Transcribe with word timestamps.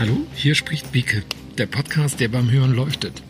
Hallo, 0.00 0.16
hier 0.34 0.54
spricht 0.54 0.92
Bieke, 0.92 1.22
der 1.58 1.66
Podcast, 1.66 2.20
der 2.20 2.28
beim 2.28 2.50
Hören 2.50 2.72
leuchtet. 2.72 3.22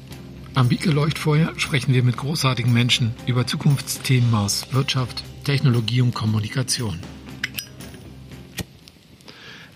Am 0.54 0.68
Bieke 0.68 0.92
Leuchtfeuer 0.92 1.52
sprechen 1.56 1.93
wir 1.93 2.04
mit 2.04 2.16
großartigen 2.16 2.72
Menschen 2.72 3.12
über 3.27 3.45
Zukunftsthemen 3.45 4.32
aus 4.32 4.72
Wirtschaft, 4.72 5.25
Technologie 5.43 6.00
und 6.00 6.14
Kommunikation. 6.14 7.00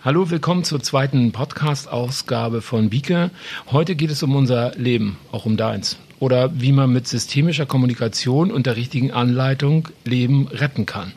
Hallo, 0.05 0.31
willkommen 0.31 0.63
zur 0.63 0.85
zweiten 0.85 1.33
Podcast-Ausgabe 1.33 2.63
von 2.63 2.91
Bieke. 2.91 3.33
Heute 3.73 3.97
geht 3.97 4.13
es 4.13 4.23
um 4.23 4.37
unser 4.37 4.77
Leben, 4.77 5.19
auch 5.33 5.47
um 5.47 5.57
deins. 5.57 5.99
Oder 6.21 6.61
wie 6.61 6.71
man 6.71 6.93
mit 6.93 7.09
systemischer 7.09 7.67
Kommunikation 7.67 8.53
und 8.53 8.67
der 8.67 8.77
richtigen 8.77 9.11
Anleitung 9.11 9.89
Leben 10.05 10.47
retten 10.47 10.87
kann. 10.87 11.13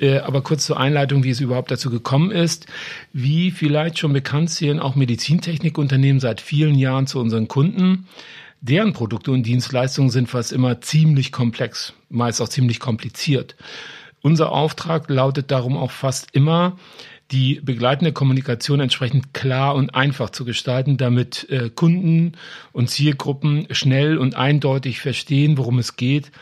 Äh, 0.00 0.18
aber 0.18 0.42
kurz 0.42 0.64
zur 0.66 0.80
Einleitung, 0.80 1.22
wie 1.24 1.30
es 1.30 1.40
überhaupt 1.40 1.70
dazu 1.70 1.90
gekommen 1.90 2.30
ist. 2.30 2.66
Wie 3.12 3.50
vielleicht 3.50 3.98
schon 3.98 4.12
bekannt 4.12 4.50
zählen 4.50 4.80
auch 4.80 4.96
Medizintechnikunternehmen 4.96 6.20
seit 6.20 6.40
vielen 6.40 6.74
Jahren 6.74 7.06
zu 7.06 7.20
unseren 7.20 7.48
Kunden. 7.48 8.06
Deren 8.62 8.92
Produkte 8.92 9.30
und 9.30 9.44
Dienstleistungen 9.44 10.10
sind 10.10 10.28
fast 10.28 10.52
immer 10.52 10.80
ziemlich 10.80 11.32
komplex, 11.32 11.94
meist 12.08 12.42
auch 12.42 12.48
ziemlich 12.48 12.78
kompliziert. 12.78 13.56
Unser 14.22 14.52
Auftrag 14.52 15.08
lautet 15.08 15.50
darum 15.50 15.78
auch 15.78 15.90
fast 15.90 16.28
immer, 16.34 16.76
die 17.30 17.60
begleitende 17.62 18.12
Kommunikation 18.12 18.80
entsprechend 18.80 19.32
klar 19.32 19.74
und 19.76 19.94
einfach 19.94 20.30
zu 20.30 20.44
gestalten, 20.44 20.96
damit 20.96 21.48
äh, 21.48 21.70
Kunden 21.70 22.32
und 22.72 22.90
Zielgruppen 22.90 23.66
schnell 23.70 24.18
und 24.18 24.34
eindeutig 24.34 25.00
verstehen, 25.00 25.56
worum 25.56 25.78
es 25.78 25.96
geht 25.96 26.32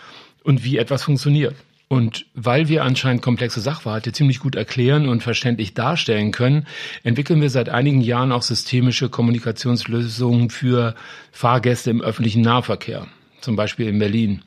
und 0.43 0.65
wie 0.65 0.79
etwas 0.79 1.05
funktioniert. 1.05 1.55
Und 1.89 2.27
weil 2.35 2.69
wir 2.69 2.85
anscheinend 2.85 3.23
komplexe 3.23 3.61
Sachverhalte 3.61 4.13
ziemlich 4.13 4.41
gut 4.41 4.57
erklären 4.57 5.09
und 5.09 5.23
verständlich 5.23 5.73
darstellen 5.73 6.33
können, 6.33 6.67
entwickeln 7.03 7.41
wir 7.41 7.49
seit 7.49 7.71
einigen 7.71 8.03
Jahren 8.03 8.31
auch 8.31 8.43
systemische 8.43 9.09
Kommunikationslösungen 9.09 10.51
für 10.51 10.95
Fahrgäste 11.33 11.91
im 11.91 12.03
öffentlichen 12.03 12.43
Nahverkehr, 12.43 13.07
zum 13.41 13.57
Beispiel 13.57 13.89
in 13.89 13.99
Berlin. 13.99 14.43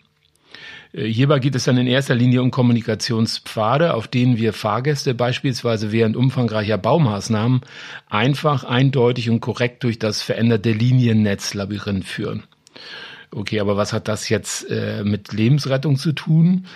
Äh, 0.94 1.06
hierbei 1.06 1.40
geht 1.40 1.56
es 1.56 1.64
dann 1.64 1.78
in 1.78 1.88
erster 1.88 2.16
Linie 2.16 2.44
um 2.44 2.52
Kommunikationspfade, 2.52 3.96
auf 3.96 4.08
denen 4.08 4.38
wir 4.38 4.54
Fahrgäste 4.54 5.16
beispielsweise 5.16 5.92
während 5.92 6.16
umfangreicher 6.16 6.78
Baumaßnahmen 6.78 7.62
einfach, 8.08 8.64
eindeutig 8.64 9.32
und 9.32 9.40
korrekt 9.40 9.84
durch 9.84 9.98
das 9.98 10.22
veränderte 10.22 10.72
Liniennetzlabyrinth 10.72 12.06
führen. 12.06 12.44
Okay, 13.34 13.62
aber 13.62 13.78
was 13.78 13.94
hat 13.94 14.08
das 14.08 14.28
jetzt 14.30 14.70
äh, 14.70 15.04
mit 15.04 15.32
Lebensrettung 15.32 15.96
zu 15.96 16.12
tun? 16.12 16.68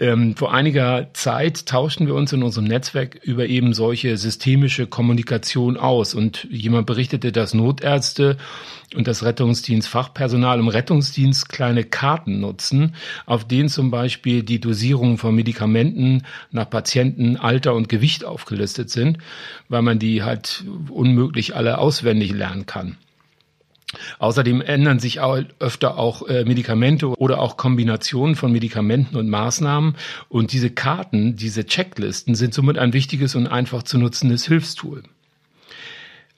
Ähm, 0.00 0.36
vor 0.36 0.54
einiger 0.54 1.08
Zeit 1.12 1.66
tauschten 1.66 2.06
wir 2.06 2.14
uns 2.14 2.32
in 2.32 2.44
unserem 2.44 2.68
Netzwerk 2.68 3.16
über 3.24 3.46
eben 3.46 3.74
solche 3.74 4.16
systemische 4.16 4.86
Kommunikation 4.86 5.76
aus 5.76 6.14
und 6.14 6.46
jemand 6.50 6.86
berichtete, 6.86 7.32
dass 7.32 7.52
Notärzte 7.52 8.36
und 8.94 9.08
das 9.08 9.24
Rettungsdienstfachpersonal 9.24 10.60
im 10.60 10.68
Rettungsdienst 10.68 11.48
kleine 11.48 11.82
Karten 11.82 12.38
nutzen, 12.38 12.94
auf 13.26 13.44
denen 13.44 13.68
zum 13.68 13.90
Beispiel 13.90 14.44
die 14.44 14.60
Dosierungen 14.60 15.18
von 15.18 15.34
Medikamenten 15.34 16.22
nach 16.52 16.70
Patienten, 16.70 17.36
Alter 17.36 17.74
und 17.74 17.88
Gewicht 17.88 18.24
aufgelistet 18.24 18.90
sind, 18.90 19.18
weil 19.68 19.82
man 19.82 19.98
die 19.98 20.22
halt 20.22 20.64
unmöglich 20.90 21.56
alle 21.56 21.78
auswendig 21.78 22.32
lernen 22.32 22.66
kann. 22.66 22.98
Außerdem 24.18 24.60
ändern 24.60 24.98
sich 24.98 25.20
auch 25.20 25.38
öfter 25.60 25.96
auch 25.96 26.26
äh, 26.28 26.44
Medikamente 26.44 27.08
oder 27.08 27.40
auch 27.40 27.56
Kombinationen 27.56 28.36
von 28.36 28.52
Medikamenten 28.52 29.16
und 29.16 29.28
Maßnahmen. 29.28 29.96
Und 30.28 30.52
diese 30.52 30.70
Karten, 30.70 31.36
diese 31.36 31.64
Checklisten 31.64 32.34
sind 32.34 32.52
somit 32.52 32.76
ein 32.76 32.92
wichtiges 32.92 33.34
und 33.34 33.46
einfach 33.46 33.82
zu 33.82 33.98
nutzendes 33.98 34.46
Hilfstool. 34.46 35.02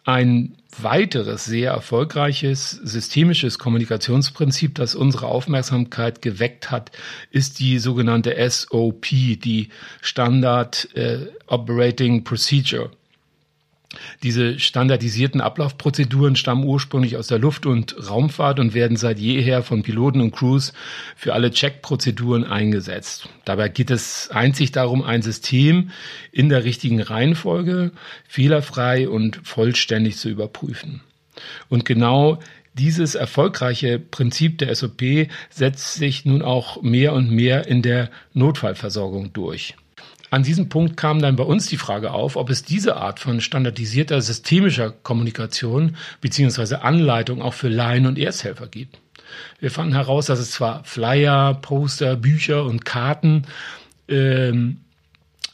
Ein 0.04 0.56
weiteres 0.78 1.44
sehr 1.44 1.72
erfolgreiches 1.72 2.70
systemisches 2.70 3.58
Kommunikationsprinzip, 3.58 4.76
das 4.76 4.94
unsere 4.94 5.26
Aufmerksamkeit 5.26 6.22
geweckt 6.22 6.70
hat, 6.70 6.92
ist 7.30 7.58
die 7.58 7.78
sogenannte 7.78 8.36
SOP, 8.48 9.06
die 9.10 9.68
Standard 10.00 10.88
äh, 10.94 11.26
Operating 11.46 12.24
Procedure. 12.24 12.90
Diese 14.22 14.58
standardisierten 14.60 15.40
Ablaufprozeduren 15.40 16.36
stammen 16.36 16.64
ursprünglich 16.64 17.16
aus 17.16 17.26
der 17.26 17.40
Luft- 17.40 17.66
und 17.66 17.96
Raumfahrt 18.08 18.60
und 18.60 18.72
werden 18.72 18.96
seit 18.96 19.18
jeher 19.18 19.62
von 19.62 19.82
Piloten 19.82 20.20
und 20.20 20.30
Crews 20.30 20.72
für 21.16 21.34
alle 21.34 21.50
Checkprozeduren 21.50 22.44
eingesetzt. 22.44 23.28
Dabei 23.44 23.68
geht 23.68 23.90
es 23.90 24.30
einzig 24.30 24.70
darum, 24.70 25.02
ein 25.02 25.22
System 25.22 25.90
in 26.30 26.48
der 26.48 26.64
richtigen 26.64 27.02
Reihenfolge 27.02 27.90
fehlerfrei 28.28 29.08
und 29.08 29.40
vollständig 29.42 30.18
zu 30.18 30.28
überprüfen. 30.28 31.00
Und 31.68 31.84
genau 31.84 32.38
dieses 32.74 33.16
erfolgreiche 33.16 33.98
Prinzip 33.98 34.58
der 34.58 34.72
SOP 34.74 35.02
setzt 35.50 35.94
sich 35.94 36.24
nun 36.24 36.42
auch 36.42 36.80
mehr 36.82 37.12
und 37.12 37.30
mehr 37.30 37.66
in 37.66 37.82
der 37.82 38.10
Notfallversorgung 38.34 39.32
durch. 39.32 39.74
An 40.30 40.44
diesem 40.44 40.68
Punkt 40.68 40.96
kam 40.96 41.20
dann 41.20 41.34
bei 41.34 41.42
uns 41.42 41.66
die 41.66 41.76
Frage 41.76 42.12
auf, 42.12 42.36
ob 42.36 42.50
es 42.50 42.62
diese 42.62 42.96
Art 42.96 43.18
von 43.18 43.40
standardisierter 43.40 44.22
systemischer 44.22 44.90
Kommunikation 44.90 45.96
beziehungsweise 46.20 46.82
Anleitung 46.82 47.42
auch 47.42 47.54
für 47.54 47.68
Laien 47.68 48.06
und 48.06 48.16
Ersthelfer 48.16 48.68
gibt. 48.68 49.00
Wir 49.58 49.70
fanden 49.70 49.94
heraus, 49.94 50.26
dass 50.26 50.38
es 50.38 50.52
zwar 50.52 50.84
Flyer, 50.84 51.54
Poster, 51.54 52.16
Bücher 52.16 52.64
und 52.64 52.84
Karten 52.84 53.42
ähm, 54.08 54.78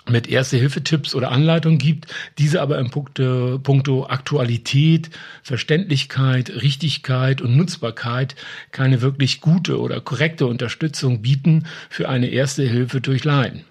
mit 0.08 0.28
Erste-Hilfe-Tipps 0.28 1.14
oder 1.14 1.32
Anleitungen 1.32 1.78
gibt, 1.78 2.06
diese 2.38 2.60
aber 2.62 2.78
im 2.78 2.90
Punkte, 2.90 3.58
puncto 3.58 4.06
Aktualität, 4.06 5.10
Verständlichkeit, 5.42 6.50
Richtigkeit 6.50 7.40
und 7.40 7.56
Nutzbarkeit 7.56 8.36
keine 8.70 9.00
wirklich 9.00 9.40
gute 9.40 9.80
oder 9.80 10.00
korrekte 10.00 10.46
Unterstützung 10.46 11.22
bieten 11.22 11.64
für 11.90 12.08
eine 12.08 12.28
Erste 12.28 12.62
Hilfe 12.62 13.00
durch 13.00 13.24
Laien. 13.24 13.64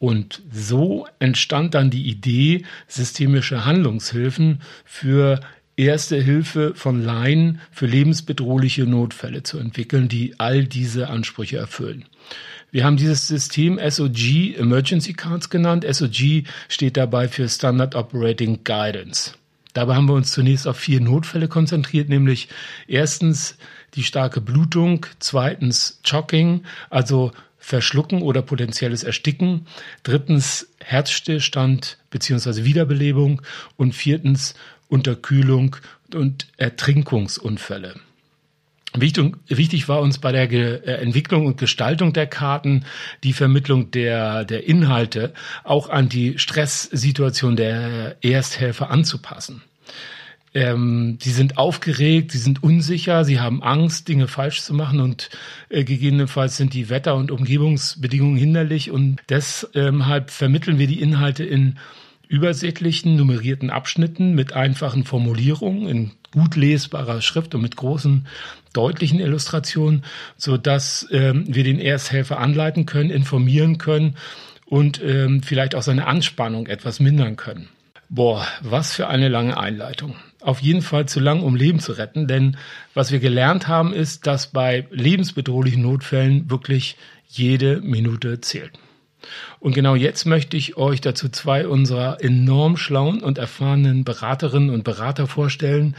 Und 0.00 0.40
so 0.50 1.06
entstand 1.18 1.74
dann 1.74 1.90
die 1.90 2.08
Idee, 2.08 2.64
systemische 2.88 3.66
Handlungshilfen 3.66 4.62
für 4.84 5.40
erste 5.76 6.16
Hilfe 6.16 6.72
von 6.74 7.04
Laien 7.04 7.60
für 7.70 7.86
lebensbedrohliche 7.86 8.86
Notfälle 8.86 9.42
zu 9.42 9.58
entwickeln, 9.58 10.08
die 10.08 10.40
all 10.40 10.64
diese 10.64 11.10
Ansprüche 11.10 11.58
erfüllen. 11.58 12.06
Wir 12.70 12.84
haben 12.84 12.96
dieses 12.96 13.28
System 13.28 13.78
SOG 13.78 14.56
Emergency 14.56 15.12
Cards 15.12 15.50
genannt. 15.50 15.84
SOG 15.88 16.44
steht 16.68 16.96
dabei 16.96 17.28
für 17.28 17.46
Standard 17.46 17.94
Operating 17.94 18.64
Guidance. 18.64 19.34
Dabei 19.74 19.96
haben 19.96 20.06
wir 20.06 20.14
uns 20.14 20.32
zunächst 20.32 20.66
auf 20.66 20.78
vier 20.78 21.02
Notfälle 21.02 21.46
konzentriert, 21.46 22.08
nämlich 22.08 22.48
erstens 22.88 23.58
die 23.94 24.02
starke 24.02 24.40
Blutung, 24.40 25.04
zweitens 25.18 26.00
Chocking, 26.04 26.62
also 26.88 27.32
Verschlucken 27.60 28.22
oder 28.22 28.42
potenzielles 28.42 29.04
Ersticken. 29.04 29.66
Drittens 30.02 30.68
Herzstillstand 30.80 31.98
beziehungsweise 32.10 32.64
Wiederbelebung. 32.64 33.42
Und 33.76 33.94
viertens 33.94 34.54
Unterkühlung 34.88 35.76
und 36.12 36.48
Ertrinkungsunfälle. 36.56 37.94
Wichtig, 38.92 39.88
war 39.88 40.00
uns 40.00 40.18
bei 40.18 40.32
der 40.32 40.50
äh, 40.50 41.00
Entwicklung 41.00 41.46
und 41.46 41.58
Gestaltung 41.58 42.12
der 42.12 42.26
Karten 42.26 42.84
die 43.22 43.32
Vermittlung 43.32 43.92
der, 43.92 44.44
der 44.44 44.66
Inhalte 44.66 45.32
auch 45.62 45.88
an 45.88 46.08
die 46.08 46.38
Stresssituation 46.40 47.54
der 47.54 48.16
Ersthelfer 48.20 48.90
anzupassen. 48.90 49.62
Ähm, 50.52 51.18
sie 51.20 51.30
sind 51.30 51.58
aufgeregt, 51.58 52.32
sie 52.32 52.38
sind 52.38 52.62
unsicher, 52.62 53.24
sie 53.24 53.38
haben 53.38 53.62
Angst, 53.62 54.08
Dinge 54.08 54.26
falsch 54.26 54.62
zu 54.62 54.74
machen 54.74 55.00
und 55.00 55.30
äh, 55.68 55.84
gegebenenfalls 55.84 56.56
sind 56.56 56.74
die 56.74 56.88
Wetter- 56.88 57.14
und 57.14 57.30
Umgebungsbedingungen 57.30 58.36
hinderlich 58.36 58.90
und 58.90 59.20
deshalb 59.28 60.30
vermitteln 60.30 60.78
wir 60.78 60.88
die 60.88 61.00
Inhalte 61.00 61.44
in 61.44 61.78
übersichtlichen, 62.26 63.16
nummerierten 63.16 63.70
Abschnitten 63.70 64.34
mit 64.34 64.52
einfachen 64.52 65.04
Formulierungen 65.04 65.88
in 65.88 66.10
gut 66.32 66.54
lesbarer 66.56 67.22
Schrift 67.22 67.54
und 67.54 67.62
mit 67.62 67.76
großen, 67.76 68.26
deutlichen 68.72 69.18
Illustrationen, 69.18 70.04
so 70.36 70.56
dass 70.56 71.08
ähm, 71.10 71.44
wir 71.48 71.64
den 71.64 71.80
Ersthelfer 71.80 72.38
anleiten 72.38 72.86
können, 72.86 73.10
informieren 73.10 73.78
können 73.78 74.16
und 74.64 75.02
ähm, 75.02 75.42
vielleicht 75.42 75.74
auch 75.74 75.82
seine 75.82 76.06
Anspannung 76.06 76.68
etwas 76.68 77.00
mindern 77.00 77.34
können. 77.36 77.68
Boah, 78.08 78.46
was 78.62 78.94
für 78.94 79.08
eine 79.08 79.28
lange 79.28 79.56
Einleitung 79.56 80.14
auf 80.42 80.60
jeden 80.60 80.82
Fall 80.82 81.06
zu 81.06 81.20
lang, 81.20 81.42
um 81.42 81.54
Leben 81.54 81.80
zu 81.80 81.92
retten. 81.92 82.26
Denn 82.26 82.56
was 82.94 83.12
wir 83.12 83.20
gelernt 83.20 83.68
haben, 83.68 83.92
ist, 83.92 84.26
dass 84.26 84.48
bei 84.48 84.86
lebensbedrohlichen 84.90 85.82
Notfällen 85.82 86.50
wirklich 86.50 86.96
jede 87.28 87.80
Minute 87.80 88.40
zählt. 88.40 88.72
Und 89.58 89.74
genau 89.74 89.94
jetzt 89.94 90.24
möchte 90.24 90.56
ich 90.56 90.76
euch 90.76 91.00
dazu 91.00 91.28
zwei 91.28 91.66
unserer 91.66 92.22
enorm 92.22 92.76
schlauen 92.76 93.22
und 93.22 93.38
erfahrenen 93.38 94.04
Beraterinnen 94.04 94.70
und 94.70 94.84
Berater 94.84 95.26
vorstellen, 95.26 95.94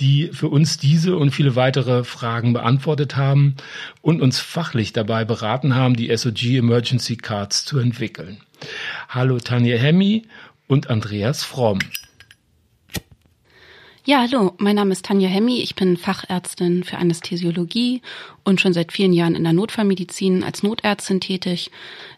die 0.00 0.30
für 0.32 0.48
uns 0.48 0.78
diese 0.78 1.16
und 1.16 1.30
viele 1.30 1.56
weitere 1.56 2.04
Fragen 2.04 2.52
beantwortet 2.52 3.16
haben 3.16 3.56
und 4.00 4.22
uns 4.22 4.40
fachlich 4.40 4.92
dabei 4.92 5.24
beraten 5.24 5.74
haben, 5.74 5.94
die 5.94 6.14
SOG 6.16 6.44
Emergency 6.44 7.16
Cards 7.16 7.64
zu 7.64 7.78
entwickeln. 7.78 8.38
Hallo 9.08 9.38
Tanja 9.38 9.76
Hemmi 9.76 10.26
und 10.66 10.88
Andreas 10.88 11.44
Fromm. 11.44 11.80
Ja, 14.06 14.18
hallo, 14.20 14.52
mein 14.58 14.76
Name 14.76 14.92
ist 14.92 15.06
Tanja 15.06 15.30
Hemmi. 15.30 15.60
Ich 15.62 15.76
bin 15.76 15.96
Fachärztin 15.96 16.84
für 16.84 16.98
Anästhesiologie 16.98 18.02
und 18.44 18.60
schon 18.60 18.74
seit 18.74 18.92
vielen 18.92 19.14
Jahren 19.14 19.34
in 19.34 19.44
der 19.44 19.54
Notfallmedizin 19.54 20.44
als 20.44 20.62
Notärztin 20.62 21.22
tätig. 21.22 21.70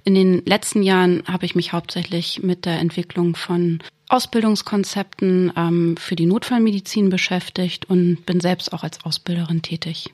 In 0.02 0.16
den 0.16 0.44
letzten 0.44 0.82
Jahren 0.82 1.22
habe 1.28 1.46
ich 1.46 1.54
mich 1.54 1.72
hauptsächlich 1.72 2.42
mit 2.42 2.64
der 2.64 2.80
Entwicklung 2.80 3.36
von 3.36 3.78
Ausbildungskonzepten 4.08 5.52
ähm, 5.56 5.96
für 5.96 6.16
die 6.16 6.26
Notfallmedizin 6.26 7.08
beschäftigt 7.08 7.88
und 7.88 8.26
bin 8.26 8.40
selbst 8.40 8.72
auch 8.72 8.82
als 8.82 9.04
Ausbilderin 9.04 9.62
tätig. 9.62 10.12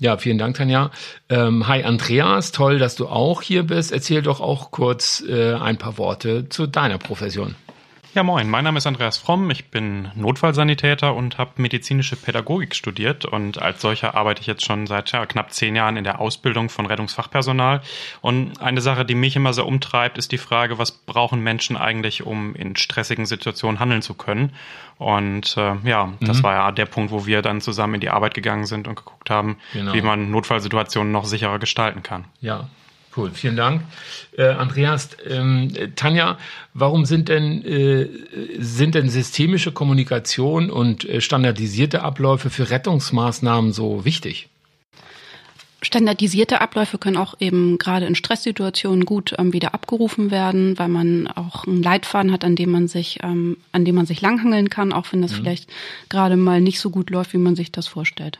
Ja, 0.00 0.16
vielen 0.16 0.38
Dank, 0.38 0.56
Tanja. 0.56 0.90
Ähm, 1.28 1.68
hi, 1.68 1.84
Andreas, 1.84 2.50
toll, 2.50 2.80
dass 2.80 2.96
du 2.96 3.06
auch 3.06 3.40
hier 3.40 3.62
bist. 3.62 3.92
Erzähl 3.92 4.20
doch 4.20 4.40
auch 4.40 4.72
kurz 4.72 5.22
äh, 5.28 5.54
ein 5.54 5.78
paar 5.78 5.96
Worte 5.96 6.48
zu 6.48 6.66
deiner 6.66 6.98
Profession. 6.98 7.54
Ja, 8.14 8.22
moin, 8.22 8.50
mein 8.50 8.64
Name 8.64 8.76
ist 8.76 8.86
Andreas 8.86 9.16
Fromm, 9.16 9.50
ich 9.50 9.70
bin 9.70 10.10
Notfallsanitäter 10.14 11.14
und 11.14 11.38
habe 11.38 11.52
medizinische 11.56 12.14
Pädagogik 12.14 12.74
studiert 12.74 13.24
und 13.24 13.62
als 13.62 13.80
solcher 13.80 14.14
arbeite 14.14 14.42
ich 14.42 14.46
jetzt 14.46 14.66
schon 14.66 14.86
seit 14.86 15.12
ja, 15.12 15.24
knapp 15.24 15.50
zehn 15.54 15.74
Jahren 15.74 15.96
in 15.96 16.04
der 16.04 16.20
Ausbildung 16.20 16.68
von 16.68 16.84
Rettungsfachpersonal. 16.84 17.80
Und 18.20 18.60
eine 18.60 18.82
Sache, 18.82 19.06
die 19.06 19.14
mich 19.14 19.34
immer 19.34 19.54
sehr 19.54 19.64
umtreibt, 19.64 20.18
ist 20.18 20.30
die 20.30 20.36
Frage, 20.36 20.76
was 20.76 20.92
brauchen 20.92 21.40
Menschen 21.40 21.78
eigentlich, 21.78 22.26
um 22.26 22.54
in 22.54 22.76
stressigen 22.76 23.24
Situationen 23.24 23.80
handeln 23.80 24.02
zu 24.02 24.12
können? 24.12 24.52
Und 24.98 25.56
äh, 25.56 25.76
ja, 25.84 26.12
das 26.20 26.40
mhm. 26.40 26.42
war 26.42 26.52
ja 26.52 26.70
der 26.70 26.86
Punkt, 26.86 27.12
wo 27.12 27.24
wir 27.24 27.40
dann 27.40 27.62
zusammen 27.62 27.94
in 27.94 28.00
die 28.02 28.10
Arbeit 28.10 28.34
gegangen 28.34 28.66
sind 28.66 28.88
und 28.88 28.94
geguckt 28.96 29.30
haben, 29.30 29.56
genau. 29.72 29.94
wie 29.94 30.02
man 30.02 30.30
Notfallsituationen 30.30 31.12
noch 31.12 31.24
sicherer 31.24 31.58
gestalten 31.58 32.02
kann. 32.02 32.26
Ja, 32.42 32.68
Cool, 33.14 33.30
vielen 33.34 33.56
Dank. 33.56 33.82
Äh, 34.38 34.44
Andreas, 34.44 35.10
ähm, 35.28 35.70
Tanja, 35.96 36.38
warum 36.72 37.04
sind 37.04 37.28
denn, 37.28 37.62
äh, 37.64 38.08
sind 38.58 38.94
denn 38.94 39.10
systemische 39.10 39.70
Kommunikation 39.70 40.70
und 40.70 41.04
äh, 41.04 41.20
standardisierte 41.20 42.02
Abläufe 42.02 42.48
für 42.48 42.70
Rettungsmaßnahmen 42.70 43.72
so 43.72 44.06
wichtig? 44.06 44.48
Standardisierte 45.82 46.60
Abläufe 46.60 46.96
können 46.96 47.16
auch 47.16 47.34
eben 47.40 47.76
gerade 47.76 48.06
in 48.06 48.14
Stresssituationen 48.14 49.04
gut 49.04 49.34
ähm, 49.36 49.52
wieder 49.52 49.74
abgerufen 49.74 50.30
werden, 50.30 50.78
weil 50.78 50.88
man 50.88 51.26
auch 51.26 51.66
einen 51.66 51.82
Leitfaden 51.82 52.32
hat, 52.32 52.44
an 52.44 52.56
dem 52.56 52.70
man 52.70 52.86
sich, 52.88 53.18
ähm, 53.22 53.56
an 53.72 53.84
dem 53.84 53.96
man 53.96 54.06
sich 54.06 54.20
langhangeln 54.20 54.70
kann, 54.70 54.92
auch 54.92 55.06
wenn 55.10 55.20
das 55.20 55.32
mhm. 55.32 55.36
vielleicht 55.36 55.70
gerade 56.08 56.36
mal 56.36 56.60
nicht 56.60 56.78
so 56.78 56.88
gut 56.88 57.10
läuft, 57.10 57.34
wie 57.34 57.38
man 57.38 57.56
sich 57.56 57.72
das 57.72 57.88
vorstellt. 57.88 58.38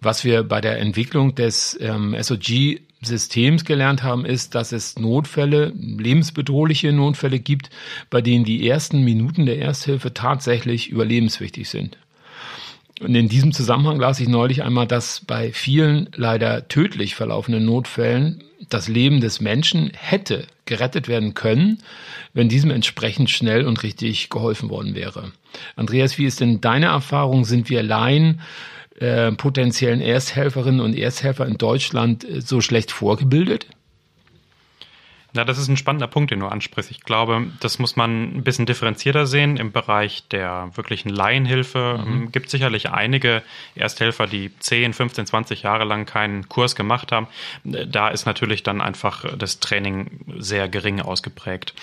Was 0.00 0.24
wir 0.24 0.42
bei 0.42 0.62
der 0.62 0.78
Entwicklung 0.78 1.34
des 1.34 1.78
ähm, 1.78 2.16
SOG 2.18 2.80
Systems 3.02 3.64
gelernt 3.64 4.02
haben, 4.02 4.24
ist, 4.24 4.54
dass 4.54 4.72
es 4.72 4.98
Notfälle, 4.98 5.72
lebensbedrohliche 5.74 6.92
Notfälle 6.92 7.38
gibt, 7.38 7.70
bei 8.10 8.20
denen 8.20 8.44
die 8.44 8.68
ersten 8.68 9.02
Minuten 9.02 9.46
der 9.46 9.58
Ersthilfe 9.58 10.12
tatsächlich 10.12 10.90
überlebenswichtig 10.90 11.68
sind. 11.68 11.96
Und 13.00 13.14
in 13.14 13.30
diesem 13.30 13.52
Zusammenhang 13.52 13.98
las 13.98 14.20
ich 14.20 14.28
neulich 14.28 14.62
einmal, 14.62 14.86
dass 14.86 15.22
bei 15.26 15.52
vielen 15.52 16.10
leider 16.14 16.68
tödlich 16.68 17.14
verlaufenden 17.14 17.64
Notfällen 17.64 18.44
das 18.68 18.88
Leben 18.88 19.20
des 19.20 19.40
Menschen 19.40 19.90
hätte 19.94 20.46
gerettet 20.66 21.08
werden 21.08 21.32
können, 21.32 21.78
wenn 22.34 22.50
diesem 22.50 22.70
entsprechend 22.70 23.30
schnell 23.30 23.66
und 23.66 23.82
richtig 23.82 24.28
geholfen 24.28 24.68
worden 24.68 24.94
wäre. 24.94 25.32
Andreas, 25.76 26.18
wie 26.18 26.26
ist 26.26 26.40
denn 26.40 26.60
deine 26.60 26.86
Erfahrung? 26.86 27.46
Sind 27.46 27.70
wir 27.70 27.82
Laien 27.82 28.40
äh, 29.00 29.32
potenziellen 29.32 30.00
Ersthelferinnen 30.00 30.80
und 30.80 30.94
Ersthelfer 30.96 31.46
in 31.46 31.58
Deutschland 31.58 32.24
äh, 32.24 32.40
so 32.40 32.60
schlecht 32.60 32.92
vorgebildet? 32.92 33.66
Na, 35.32 35.44
das 35.44 35.58
ist 35.58 35.68
ein 35.68 35.76
spannender 35.76 36.08
Punkt, 36.08 36.30
den 36.30 36.40
du 36.40 36.46
ansprichst. 36.46 36.90
Ich 36.90 37.02
glaube, 37.02 37.46
das 37.60 37.78
muss 37.78 37.94
man 37.94 38.36
ein 38.36 38.42
bisschen 38.42 38.66
differenzierter 38.66 39.26
sehen. 39.26 39.56
Im 39.56 39.70
Bereich 39.70 40.26
der 40.28 40.70
wirklichen 40.74 41.08
Laienhilfe 41.08 42.00
mhm. 42.04 42.10
Ähm, 42.10 42.32
gibt 42.32 42.50
sicherlich 42.50 42.90
einige 42.90 43.42
Ersthelfer, 43.74 44.26
die 44.26 44.50
10, 44.58 44.92
15, 44.92 45.26
20 45.26 45.62
Jahre 45.62 45.84
lang 45.84 46.06
keinen 46.06 46.48
Kurs 46.48 46.74
gemacht 46.74 47.12
haben. 47.12 47.28
Da 47.64 48.08
ist 48.08 48.26
natürlich 48.26 48.62
dann 48.62 48.80
einfach 48.80 49.24
das 49.36 49.60
Training 49.60 50.20
sehr 50.38 50.68
gering 50.68 51.00
ausgeprägt. 51.00 51.74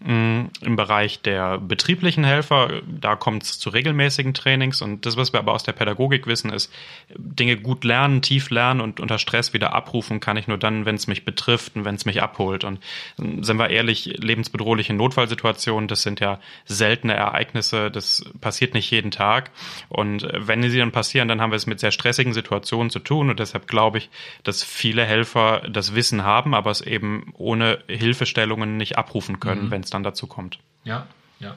Mm, 0.00 0.46
Im 0.60 0.76
Bereich 0.76 1.22
der 1.22 1.58
betrieblichen 1.58 2.24
Helfer, 2.24 2.82
da 2.86 3.16
kommt 3.16 3.44
es 3.44 3.58
zu 3.58 3.70
regelmäßigen 3.70 4.34
Trainings. 4.34 4.82
Und 4.82 5.06
das, 5.06 5.16
was 5.16 5.32
wir 5.32 5.40
aber 5.40 5.52
aus 5.52 5.62
der 5.62 5.72
Pädagogik 5.72 6.26
wissen, 6.26 6.52
ist, 6.52 6.72
Dinge 7.16 7.56
gut 7.56 7.84
lernen, 7.84 8.22
tief 8.22 8.50
lernen 8.50 8.80
und 8.80 9.00
unter 9.00 9.18
Stress 9.18 9.52
wieder 9.52 9.74
abrufen 9.74 10.20
kann 10.20 10.36
ich 10.36 10.48
nur 10.48 10.58
dann, 10.58 10.84
wenn 10.84 10.96
es 10.96 11.06
mich 11.06 11.24
betrifft 11.24 11.76
und 11.76 11.84
wenn 11.84 11.94
es 11.94 12.04
mich 12.04 12.22
abholt. 12.22 12.64
Und 12.64 12.80
sind 13.16 13.58
wir 13.58 13.70
ehrlich, 13.70 14.16
lebensbedrohliche 14.18 14.94
Notfallsituationen, 14.94 15.88
das 15.88 16.02
sind 16.02 16.20
ja 16.20 16.40
seltene 16.64 17.14
Ereignisse, 17.14 17.90
das 17.90 18.24
passiert 18.40 18.74
nicht 18.74 18.90
jeden 18.90 19.10
Tag. 19.10 19.50
Und 19.88 20.28
wenn 20.32 20.62
sie 20.68 20.78
dann 20.78 20.92
passieren, 20.92 21.28
dann 21.28 21.40
haben 21.40 21.50
wir 21.50 21.56
es 21.56 21.66
mit 21.66 21.80
sehr 21.80 21.92
stressigen 21.92 22.32
Situationen 22.32 22.90
zu 22.90 22.98
tun. 22.98 23.30
Und 23.30 23.40
deshalb 23.40 23.66
glaube 23.66 23.98
ich, 23.98 24.10
dass 24.44 24.62
viele 24.62 25.04
Helfer 25.04 25.62
das 25.68 25.94
Wissen 25.94 26.24
haben, 26.24 26.54
aber 26.54 26.70
es 26.70 26.80
eben 26.80 27.32
ohne 27.34 27.78
Hilfestellungen 27.88 28.76
nicht 28.76 28.98
abrufen 28.98 29.40
können, 29.40 29.66
mhm. 29.66 29.70
wenn 29.70 29.82
es 29.82 29.90
dann 29.90 30.02
dazu 30.02 30.26
kommt. 30.26 30.58
Ja, 30.84 31.06
ja. 31.40 31.56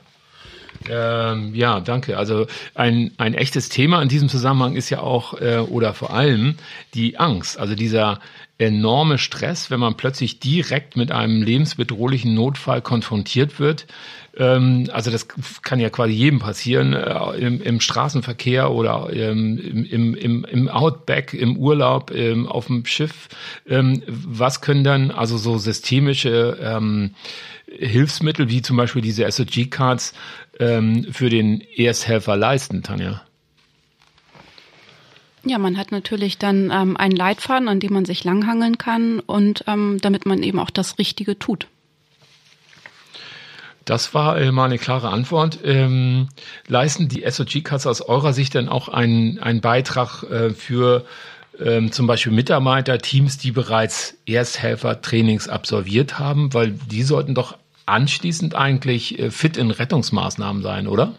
Ähm, 0.89 1.53
ja, 1.55 1.79
danke. 1.79 2.17
Also 2.17 2.47
ein, 2.75 3.11
ein 3.17 3.33
echtes 3.33 3.69
Thema 3.69 4.01
in 4.01 4.09
diesem 4.09 4.29
Zusammenhang 4.29 4.75
ist 4.75 4.89
ja 4.89 5.01
auch 5.01 5.39
äh, 5.39 5.57
oder 5.57 5.93
vor 5.93 6.13
allem 6.13 6.55
die 6.93 7.17
Angst. 7.17 7.59
Also 7.59 7.75
dieser 7.75 8.19
enorme 8.59 9.17
Stress, 9.17 9.71
wenn 9.71 9.79
man 9.79 9.95
plötzlich 9.95 10.39
direkt 10.39 10.97
mit 10.97 11.11
einem 11.11 11.41
lebensbedrohlichen 11.41 12.33
Notfall 12.33 12.81
konfrontiert 12.81 13.57
wird. 13.59 13.87
Ähm, 14.37 14.89
also 14.91 15.11
das 15.11 15.27
kann 15.61 15.79
ja 15.79 15.89
quasi 15.89 16.13
jedem 16.13 16.39
passieren, 16.39 16.93
äh, 16.93 17.37
im, 17.37 17.61
im, 17.61 17.79
Straßenverkehr 17.79 18.71
oder 18.71 19.09
ähm, 19.13 19.57
im, 19.89 20.13
im, 20.13 20.43
im 20.45 20.67
Outback, 20.67 21.33
im 21.33 21.57
Urlaub, 21.57 22.11
ähm, 22.11 22.47
auf 22.47 22.67
dem 22.67 22.85
Schiff. 22.85 23.29
Ähm, 23.67 24.03
was 24.07 24.59
können 24.59 24.83
dann 24.83 25.11
also 25.11 25.37
so 25.37 25.57
systemische 25.57 26.57
ähm, 26.61 27.11
Hilfsmittel 27.77 28.49
wie 28.49 28.61
zum 28.61 28.77
Beispiel 28.77 29.01
diese 29.01 29.29
SOG-Cards 29.29 30.13
ähm, 30.59 31.07
für 31.11 31.29
den 31.29 31.61
Ersthelfer 31.61 32.35
leisten, 32.35 32.83
Tanja? 32.83 33.21
Ja, 35.45 35.57
man 35.57 35.77
hat 35.77 35.91
natürlich 35.91 36.37
dann 36.37 36.69
ähm, 36.71 36.97
einen 36.97 37.15
Leitfaden, 37.15 37.69
an 37.69 37.79
dem 37.79 37.93
man 37.93 38.05
sich 38.05 38.23
langhangeln 38.23 38.77
kann 38.77 39.19
und 39.19 39.63
ähm, 39.67 39.99
damit 40.01 40.25
man 40.25 40.43
eben 40.43 40.59
auch 40.59 40.69
das 40.69 40.99
Richtige 40.99 41.39
tut. 41.39 41.67
Das 43.85 44.13
war 44.13 44.39
äh, 44.39 44.51
mal 44.51 44.65
eine 44.65 44.77
klare 44.77 45.09
Antwort. 45.09 45.59
Ähm, 45.63 46.29
leisten 46.67 47.07
die 47.07 47.23
SOG-Cuts 47.27 47.87
aus 47.87 48.01
eurer 48.01 48.33
Sicht 48.33 48.53
dann 48.53 48.69
auch 48.69 48.89
einen, 48.89 49.39
einen 49.39 49.61
Beitrag 49.61 50.23
äh, 50.23 50.49
für 50.51 51.05
ähm, 51.59 51.91
zum 51.91 52.05
Beispiel 52.05 52.31
Mitarbeiter, 52.31 52.99
Teams, 52.99 53.37
die 53.37 53.51
bereits 53.51 54.17
Ersthelfer-Trainings 54.27 55.47
absolviert 55.47 56.19
haben? 56.19 56.53
Weil 56.53 56.71
die 56.71 57.03
sollten 57.03 57.33
doch 57.33 57.57
anschließend 57.89 58.55
eigentlich 58.55 59.19
äh, 59.19 59.31
fit 59.31 59.57
in 59.57 59.71
Rettungsmaßnahmen 59.71 60.61
sein, 60.61 60.87
oder? 60.87 61.15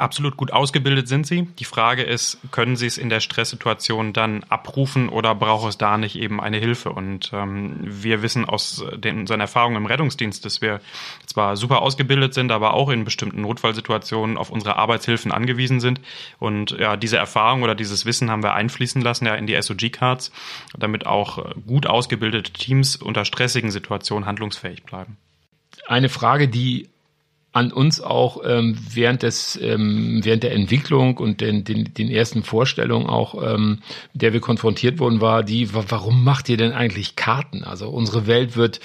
Absolut 0.00 0.38
gut 0.38 0.50
ausgebildet 0.50 1.08
sind 1.08 1.26
sie. 1.26 1.42
Die 1.58 1.66
Frage 1.66 2.02
ist, 2.02 2.38
können 2.52 2.74
sie 2.74 2.86
es 2.86 2.96
in 2.96 3.10
der 3.10 3.20
Stresssituation 3.20 4.14
dann 4.14 4.44
abrufen 4.48 5.10
oder 5.10 5.34
braucht 5.34 5.68
es 5.68 5.76
da 5.76 5.98
nicht 5.98 6.16
eben 6.16 6.40
eine 6.40 6.56
Hilfe? 6.56 6.88
Und 6.88 7.30
ähm, 7.34 7.76
wir 7.82 8.22
wissen 8.22 8.46
aus 8.46 8.82
den, 8.96 9.18
unseren 9.20 9.40
Erfahrungen 9.40 9.76
im 9.76 9.84
Rettungsdienst, 9.84 10.42
dass 10.46 10.62
wir 10.62 10.80
zwar 11.26 11.54
super 11.58 11.82
ausgebildet 11.82 12.32
sind, 12.32 12.50
aber 12.50 12.72
auch 12.72 12.88
in 12.88 13.04
bestimmten 13.04 13.42
Notfallsituationen 13.42 14.38
auf 14.38 14.48
unsere 14.48 14.76
Arbeitshilfen 14.76 15.32
angewiesen 15.32 15.80
sind. 15.80 16.00
Und 16.38 16.70
ja, 16.70 16.96
diese 16.96 17.18
Erfahrung 17.18 17.62
oder 17.62 17.74
dieses 17.74 18.06
Wissen 18.06 18.30
haben 18.30 18.42
wir 18.42 18.54
einfließen 18.54 19.02
lassen 19.02 19.26
ja 19.26 19.34
in 19.34 19.46
die 19.46 19.60
SOG-Cards, 19.60 20.32
damit 20.78 21.04
auch 21.04 21.44
gut 21.66 21.86
ausgebildete 21.86 22.54
Teams 22.54 22.96
unter 22.96 23.26
stressigen 23.26 23.70
Situationen 23.70 24.24
handlungsfähig 24.24 24.82
bleiben. 24.84 25.18
Eine 25.86 26.08
Frage, 26.08 26.48
die 26.48 26.88
an 27.52 27.72
uns 27.72 28.00
auch 28.00 28.42
ähm, 28.44 28.78
während 28.92 29.22
des 29.22 29.58
ähm, 29.60 30.20
während 30.22 30.44
der 30.44 30.52
Entwicklung 30.52 31.16
und 31.16 31.40
den, 31.40 31.64
den, 31.64 31.92
den 31.94 32.08
ersten 32.08 32.44
Vorstellungen 32.44 33.06
auch, 33.06 33.42
ähm, 33.42 33.80
der 34.14 34.32
wir 34.32 34.40
konfrontiert 34.40 35.00
wurden, 35.00 35.20
war 35.20 35.42
die, 35.42 35.74
warum 35.74 36.22
macht 36.22 36.48
ihr 36.48 36.56
denn 36.56 36.72
eigentlich 36.72 37.16
Karten? 37.16 37.64
Also 37.64 37.88
unsere 37.88 38.28
Welt 38.28 38.56
wird 38.56 38.80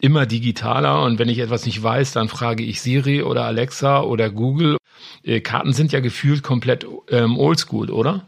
immer 0.00 0.24
digitaler 0.24 1.02
und 1.02 1.18
wenn 1.18 1.28
ich 1.28 1.38
etwas 1.38 1.66
nicht 1.66 1.82
weiß, 1.82 2.12
dann 2.12 2.28
frage 2.28 2.62
ich 2.62 2.80
Siri 2.80 3.22
oder 3.22 3.44
Alexa 3.44 4.00
oder 4.00 4.30
Google. 4.30 4.78
Äh, 5.22 5.40
Karten 5.40 5.74
sind 5.74 5.92
ja 5.92 6.00
gefühlt 6.00 6.42
komplett 6.42 6.86
ähm, 7.10 7.36
oldschool, 7.36 7.90
oder? 7.90 8.26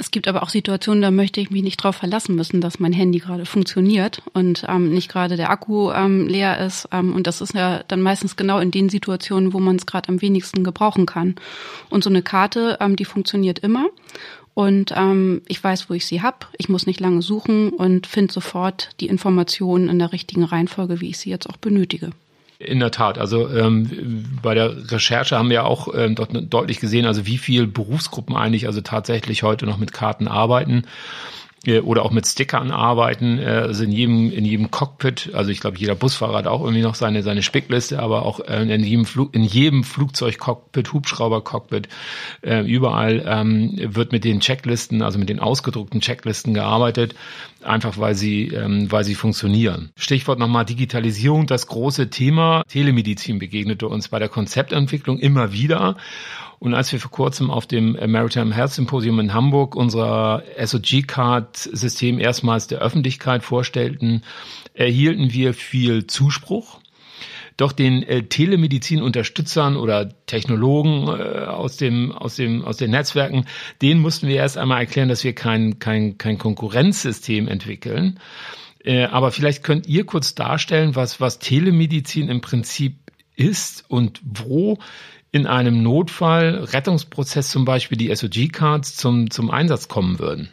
Es 0.00 0.12
gibt 0.12 0.28
aber 0.28 0.44
auch 0.44 0.48
Situationen, 0.48 1.02
da 1.02 1.10
möchte 1.10 1.40
ich 1.40 1.50
mich 1.50 1.64
nicht 1.64 1.80
darauf 1.80 1.96
verlassen 1.96 2.36
müssen, 2.36 2.60
dass 2.60 2.78
mein 2.78 2.92
Handy 2.92 3.18
gerade 3.18 3.44
funktioniert 3.44 4.22
und 4.32 4.64
ähm, 4.68 4.94
nicht 4.94 5.10
gerade 5.10 5.36
der 5.36 5.50
Akku 5.50 5.90
ähm, 5.90 6.28
leer 6.28 6.64
ist. 6.64 6.88
Ähm, 6.92 7.12
und 7.14 7.26
das 7.26 7.40
ist 7.40 7.54
ja 7.54 7.82
dann 7.88 8.00
meistens 8.00 8.36
genau 8.36 8.60
in 8.60 8.70
den 8.70 8.88
Situationen, 8.88 9.52
wo 9.52 9.58
man 9.58 9.74
es 9.74 9.86
gerade 9.86 10.08
am 10.08 10.22
wenigsten 10.22 10.62
gebrauchen 10.62 11.04
kann. 11.04 11.34
Und 11.90 12.04
so 12.04 12.10
eine 12.10 12.22
Karte, 12.22 12.78
ähm, 12.80 12.94
die 12.94 13.04
funktioniert 13.04 13.58
immer. 13.58 13.86
Und 14.54 14.92
ähm, 14.96 15.42
ich 15.48 15.62
weiß, 15.62 15.90
wo 15.90 15.94
ich 15.94 16.06
sie 16.06 16.22
hab. 16.22 16.48
Ich 16.58 16.68
muss 16.68 16.86
nicht 16.86 17.00
lange 17.00 17.20
suchen 17.20 17.70
und 17.70 18.06
finde 18.06 18.32
sofort 18.32 18.90
die 19.00 19.08
Informationen 19.08 19.88
in 19.88 19.98
der 19.98 20.12
richtigen 20.12 20.44
Reihenfolge, 20.44 21.00
wie 21.00 21.10
ich 21.10 21.18
sie 21.18 21.30
jetzt 21.30 21.50
auch 21.50 21.56
benötige. 21.56 22.10
In 22.60 22.80
der 22.80 22.90
Tat. 22.90 23.18
Also 23.18 23.48
ähm, 23.48 24.24
bei 24.42 24.54
der 24.54 24.90
Recherche 24.90 25.38
haben 25.38 25.48
wir 25.48 25.64
auch 25.64 25.94
ähm, 25.94 26.16
dort 26.16 26.30
deutlich 26.52 26.80
gesehen, 26.80 27.06
also 27.06 27.24
wie 27.24 27.38
viel 27.38 27.68
Berufsgruppen 27.68 28.34
eigentlich 28.36 28.66
also 28.66 28.80
tatsächlich 28.80 29.44
heute 29.44 29.64
noch 29.64 29.78
mit 29.78 29.92
Karten 29.92 30.26
arbeiten 30.26 30.84
oder 31.66 32.04
auch 32.04 32.12
mit 32.12 32.26
Stickern 32.26 32.70
arbeiten, 32.70 33.38
äh, 33.38 33.46
also 33.46 33.84
in 33.84 33.92
jedem, 33.92 34.30
in 34.30 34.44
jedem 34.44 34.70
Cockpit, 34.70 35.30
also 35.34 35.50
ich 35.50 35.60
glaube, 35.60 35.76
jeder 35.76 35.94
Busfahrer 35.94 36.38
hat 36.38 36.46
auch 36.46 36.60
irgendwie 36.62 36.82
noch 36.82 36.94
seine, 36.94 37.22
seine 37.22 37.42
Spickliste, 37.42 37.98
aber 37.98 38.24
auch 38.24 38.40
äh, 38.40 38.62
in 38.62 38.84
jedem, 38.84 39.04
Flug, 39.04 39.34
in 39.34 39.42
jedem 39.42 39.84
Flugzeugcockpit, 39.84 40.92
Hubschraubercockpit, 40.92 41.88
äh, 42.42 42.60
überall 42.60 43.24
ähm, 43.26 43.72
wird 43.76 44.12
mit 44.12 44.24
den 44.24 44.40
Checklisten, 44.40 45.02
also 45.02 45.18
mit 45.18 45.28
den 45.28 45.40
ausgedruckten 45.40 46.00
Checklisten 46.00 46.54
gearbeitet, 46.54 47.14
einfach 47.62 47.98
weil 47.98 48.14
sie, 48.14 48.48
ähm, 48.48 48.90
weil 48.90 49.04
sie 49.04 49.14
funktionieren. 49.14 49.90
Stichwort 49.96 50.38
nochmal 50.38 50.64
Digitalisierung, 50.64 51.46
das 51.46 51.66
große 51.66 52.08
Thema 52.08 52.62
Telemedizin 52.68 53.38
begegnete 53.38 53.88
uns 53.88 54.08
bei 54.08 54.18
der 54.18 54.28
Konzeptentwicklung 54.28 55.18
immer 55.18 55.52
wieder. 55.52 55.96
Und 56.58 56.74
als 56.74 56.92
wir 56.92 56.98
vor 56.98 57.10
kurzem 57.10 57.50
auf 57.50 57.66
dem 57.66 57.96
Maritime 58.06 58.54
Health 58.54 58.72
Symposium 58.72 59.20
in 59.20 59.32
Hamburg 59.32 59.76
unser 59.76 60.42
SOG-Card-System 60.58 62.18
erstmals 62.18 62.66
der 62.66 62.80
Öffentlichkeit 62.80 63.44
vorstellten, 63.44 64.22
erhielten 64.74 65.32
wir 65.32 65.54
viel 65.54 66.06
Zuspruch. 66.06 66.80
Doch 67.56 67.72
den 67.72 68.04
äh, 68.04 68.22
Telemedizin-Unterstützern 68.22 69.76
oder 69.76 70.10
Technologen 70.26 71.08
äh, 71.08 71.44
aus 71.46 71.76
dem 71.76 72.12
aus 72.12 72.36
dem 72.36 72.64
aus 72.64 72.76
den 72.76 72.92
Netzwerken, 72.92 73.46
denen 73.82 74.00
mussten 74.00 74.28
wir 74.28 74.36
erst 74.36 74.56
einmal 74.56 74.78
erklären, 74.78 75.08
dass 75.08 75.24
wir 75.24 75.34
kein 75.34 75.80
kein 75.80 76.18
kein 76.18 76.38
Konkurrenzsystem 76.38 77.48
entwickeln. 77.48 78.20
Äh, 78.84 79.06
aber 79.06 79.32
vielleicht 79.32 79.64
könnt 79.64 79.88
ihr 79.88 80.06
kurz 80.06 80.36
darstellen, 80.36 80.94
was 80.94 81.20
was 81.20 81.40
Telemedizin 81.40 82.28
im 82.28 82.40
Prinzip 82.40 82.94
ist 83.34 83.84
und 83.88 84.20
wo 84.24 84.78
in 85.30 85.46
einem 85.46 85.82
Notfall, 85.82 86.64
Rettungsprozess 86.72 87.50
zum 87.50 87.64
Beispiel, 87.64 87.98
die 87.98 88.14
SOG-Cards 88.14 88.96
zum, 88.96 89.30
zum 89.30 89.50
Einsatz 89.50 89.88
kommen 89.88 90.18
würden? 90.18 90.48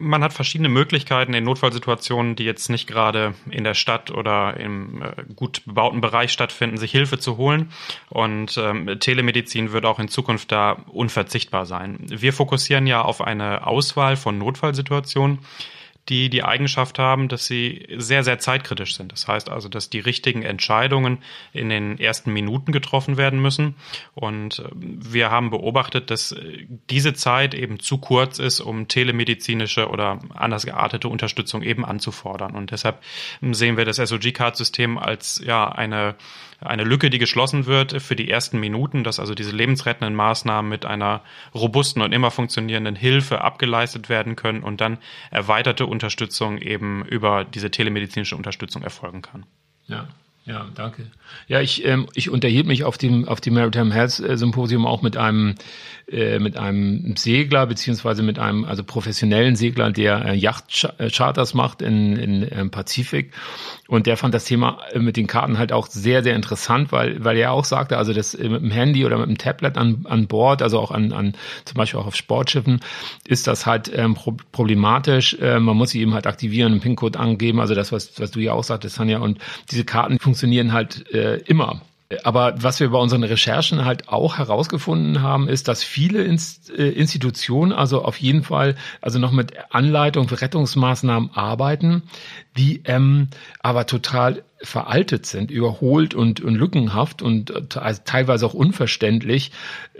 Man 0.00 0.22
hat 0.22 0.32
verschiedene 0.32 0.68
Möglichkeiten 0.68 1.34
in 1.34 1.42
Notfallsituationen, 1.42 2.36
die 2.36 2.44
jetzt 2.44 2.70
nicht 2.70 2.86
gerade 2.86 3.34
in 3.50 3.64
der 3.64 3.74
Stadt 3.74 4.12
oder 4.12 4.56
im 4.56 5.02
äh, 5.02 5.24
gut 5.34 5.62
bebauten 5.66 6.00
Bereich 6.00 6.30
stattfinden, 6.30 6.76
sich 6.76 6.92
Hilfe 6.92 7.18
zu 7.18 7.36
holen. 7.36 7.72
Und 8.08 8.56
ähm, 8.58 9.00
Telemedizin 9.00 9.72
wird 9.72 9.84
auch 9.84 9.98
in 9.98 10.06
Zukunft 10.06 10.52
da 10.52 10.84
unverzichtbar 10.86 11.66
sein. 11.66 11.98
Wir 12.06 12.32
fokussieren 12.32 12.86
ja 12.86 13.02
auf 13.02 13.20
eine 13.20 13.66
Auswahl 13.66 14.16
von 14.16 14.38
Notfallsituationen, 14.38 15.40
die 16.08 16.30
die 16.30 16.42
Eigenschaft 16.42 16.98
haben, 16.98 17.28
dass 17.28 17.46
sie 17.46 17.86
sehr, 17.96 18.24
sehr 18.24 18.38
zeitkritisch 18.38 18.96
sind. 18.96 19.12
Das 19.12 19.28
heißt 19.28 19.50
also, 19.50 19.68
dass 19.68 19.90
die 19.90 20.00
richtigen 20.00 20.42
Entscheidungen 20.42 21.18
in 21.52 21.68
den 21.68 21.98
ersten 21.98 22.32
Minuten 22.32 22.72
getroffen 22.72 23.16
werden 23.16 23.40
müssen. 23.40 23.74
Und 24.14 24.60
äh, 24.60 24.68
wir 24.74 25.30
haben 25.30 25.50
beobachtet, 25.50 26.10
dass 26.10 26.32
äh, 26.32 26.66
diese 26.90 27.14
Zeit 27.14 27.54
eben 27.54 27.78
zu 27.78 27.98
kurz 27.98 28.38
ist, 28.38 28.60
um 28.60 28.88
telemedizinische 28.88 29.88
oder 29.88 30.20
anders 30.34 30.64
geartete 30.64 31.08
Unterstützung 31.08 31.62
eben 31.62 31.84
anzufordern. 31.84 32.54
Und 32.54 32.70
deshalb 32.70 33.02
sehen 33.40 33.76
wir 33.76 33.84
das 33.84 33.96
SOG-Card-System 33.96 34.98
als 34.98 35.42
ja 35.44 35.68
eine 35.68 36.16
eine 36.60 36.82
Lücke, 36.82 37.08
die 37.08 37.18
geschlossen 37.18 37.66
wird 37.66 38.02
für 38.02 38.16
die 38.16 38.28
ersten 38.28 38.58
Minuten, 38.58 39.04
dass 39.04 39.20
also 39.20 39.34
diese 39.34 39.52
lebensrettenden 39.52 40.14
Maßnahmen 40.14 40.68
mit 40.68 40.84
einer 40.84 41.20
robusten 41.54 42.02
und 42.02 42.12
immer 42.12 42.30
funktionierenden 42.30 42.96
Hilfe 42.96 43.42
abgeleistet 43.42 44.08
werden 44.08 44.34
können 44.34 44.64
und 44.64 44.80
dann 44.80 44.98
erweiterte 45.30 45.86
Unterstützung 45.98 46.58
eben 46.58 47.04
über 47.04 47.44
diese 47.44 47.70
telemedizinische 47.70 48.36
Unterstützung 48.36 48.82
erfolgen 48.82 49.20
kann. 49.20 49.44
Ja. 49.88 50.06
Ja, 50.48 50.66
danke. 50.74 51.04
Ja, 51.46 51.60
ich, 51.60 51.84
ähm, 51.84 52.06
ich 52.14 52.30
unterhielt 52.30 52.66
mich 52.66 52.84
auf 52.84 52.96
dem, 52.96 53.28
auf 53.28 53.40
dem 53.40 53.52
Maritime 53.52 53.92
Health 53.92 54.18
äh, 54.18 54.38
Symposium 54.38 54.86
auch 54.86 55.02
mit 55.02 55.16
einem, 55.18 55.56
äh, 56.10 56.38
mit 56.38 56.56
einem 56.56 57.16
Segler, 57.16 57.66
beziehungsweise 57.66 58.22
mit 58.22 58.38
einem, 58.38 58.64
also 58.64 58.82
professionellen 58.82 59.56
Segler, 59.56 59.90
der 59.90 60.24
äh, 60.24 60.34
Yachtcharters 60.34 61.52
macht 61.52 61.82
in, 61.82 62.16
in, 62.16 62.42
im 62.44 62.58
ähm, 62.58 62.70
Pazifik. 62.70 63.34
Und 63.88 64.06
der 64.06 64.16
fand 64.16 64.32
das 64.32 64.46
Thema 64.46 64.78
äh, 64.92 64.98
mit 64.98 65.18
den 65.18 65.26
Karten 65.26 65.58
halt 65.58 65.70
auch 65.70 65.86
sehr, 65.86 66.22
sehr 66.22 66.34
interessant, 66.34 66.92
weil, 66.92 67.22
weil 67.22 67.36
er 67.36 67.52
auch 67.52 67.64
sagte, 67.64 67.98
also 67.98 68.14
das 68.14 68.34
äh, 68.34 68.48
mit 68.48 68.62
dem 68.62 68.70
Handy 68.70 69.04
oder 69.04 69.18
mit 69.18 69.28
dem 69.28 69.36
Tablet 69.36 69.76
an, 69.76 70.06
an 70.08 70.28
Bord, 70.28 70.62
also 70.62 70.80
auch 70.80 70.92
an, 70.92 71.12
an, 71.12 71.34
zum 71.66 71.76
Beispiel 71.76 72.00
auch 72.00 72.06
auf 72.06 72.16
Sportschiffen, 72.16 72.80
ist 73.26 73.46
das 73.46 73.66
halt 73.66 73.90
ähm, 73.94 74.16
problematisch. 74.50 75.34
Äh, 75.40 75.60
man 75.60 75.76
muss 75.76 75.90
sie 75.90 76.00
eben 76.00 76.14
halt 76.14 76.26
aktivieren, 76.26 76.72
einen 76.72 76.80
PIN-Code 76.80 77.18
angeben, 77.18 77.60
also 77.60 77.74
das, 77.74 77.92
was, 77.92 78.18
was 78.18 78.30
du 78.30 78.40
ja 78.40 78.52
auch 78.52 78.64
sagtest, 78.64 78.96
Tanja. 78.96 79.18
Und 79.18 79.38
diese 79.70 79.84
Karten 79.84 80.18
funktionieren 80.18 80.37
funktionieren 80.38 80.72
halt 80.72 81.12
äh, 81.12 81.38
immer. 81.46 81.80
Aber 82.22 82.54
was 82.56 82.80
wir 82.80 82.90
bei 82.90 82.98
unseren 82.98 83.24
Recherchen 83.24 83.84
halt 83.84 84.08
auch 84.08 84.38
herausgefunden 84.38 85.20
haben, 85.20 85.48
ist, 85.48 85.66
dass 85.66 85.82
viele 85.82 86.24
äh, 86.24 86.88
Institutionen 86.88 87.72
also 87.72 88.02
auf 88.02 88.16
jeden 88.18 88.44
Fall 88.44 88.76
also 89.02 89.18
noch 89.18 89.32
mit 89.32 89.52
Anleitung 89.70 90.28
für 90.28 90.40
Rettungsmaßnahmen 90.40 91.32
arbeiten, 91.34 92.02
die 92.56 92.82
ähm, 92.84 93.28
aber 93.60 93.84
total 93.86 94.42
veraltet 94.62 95.26
sind, 95.26 95.50
überholt 95.50 96.14
und, 96.14 96.40
und 96.40 96.54
lückenhaft 96.54 97.20
und 97.20 97.50
äh, 97.50 97.94
teilweise 98.04 98.46
auch 98.46 98.54
unverständlich 98.54 99.50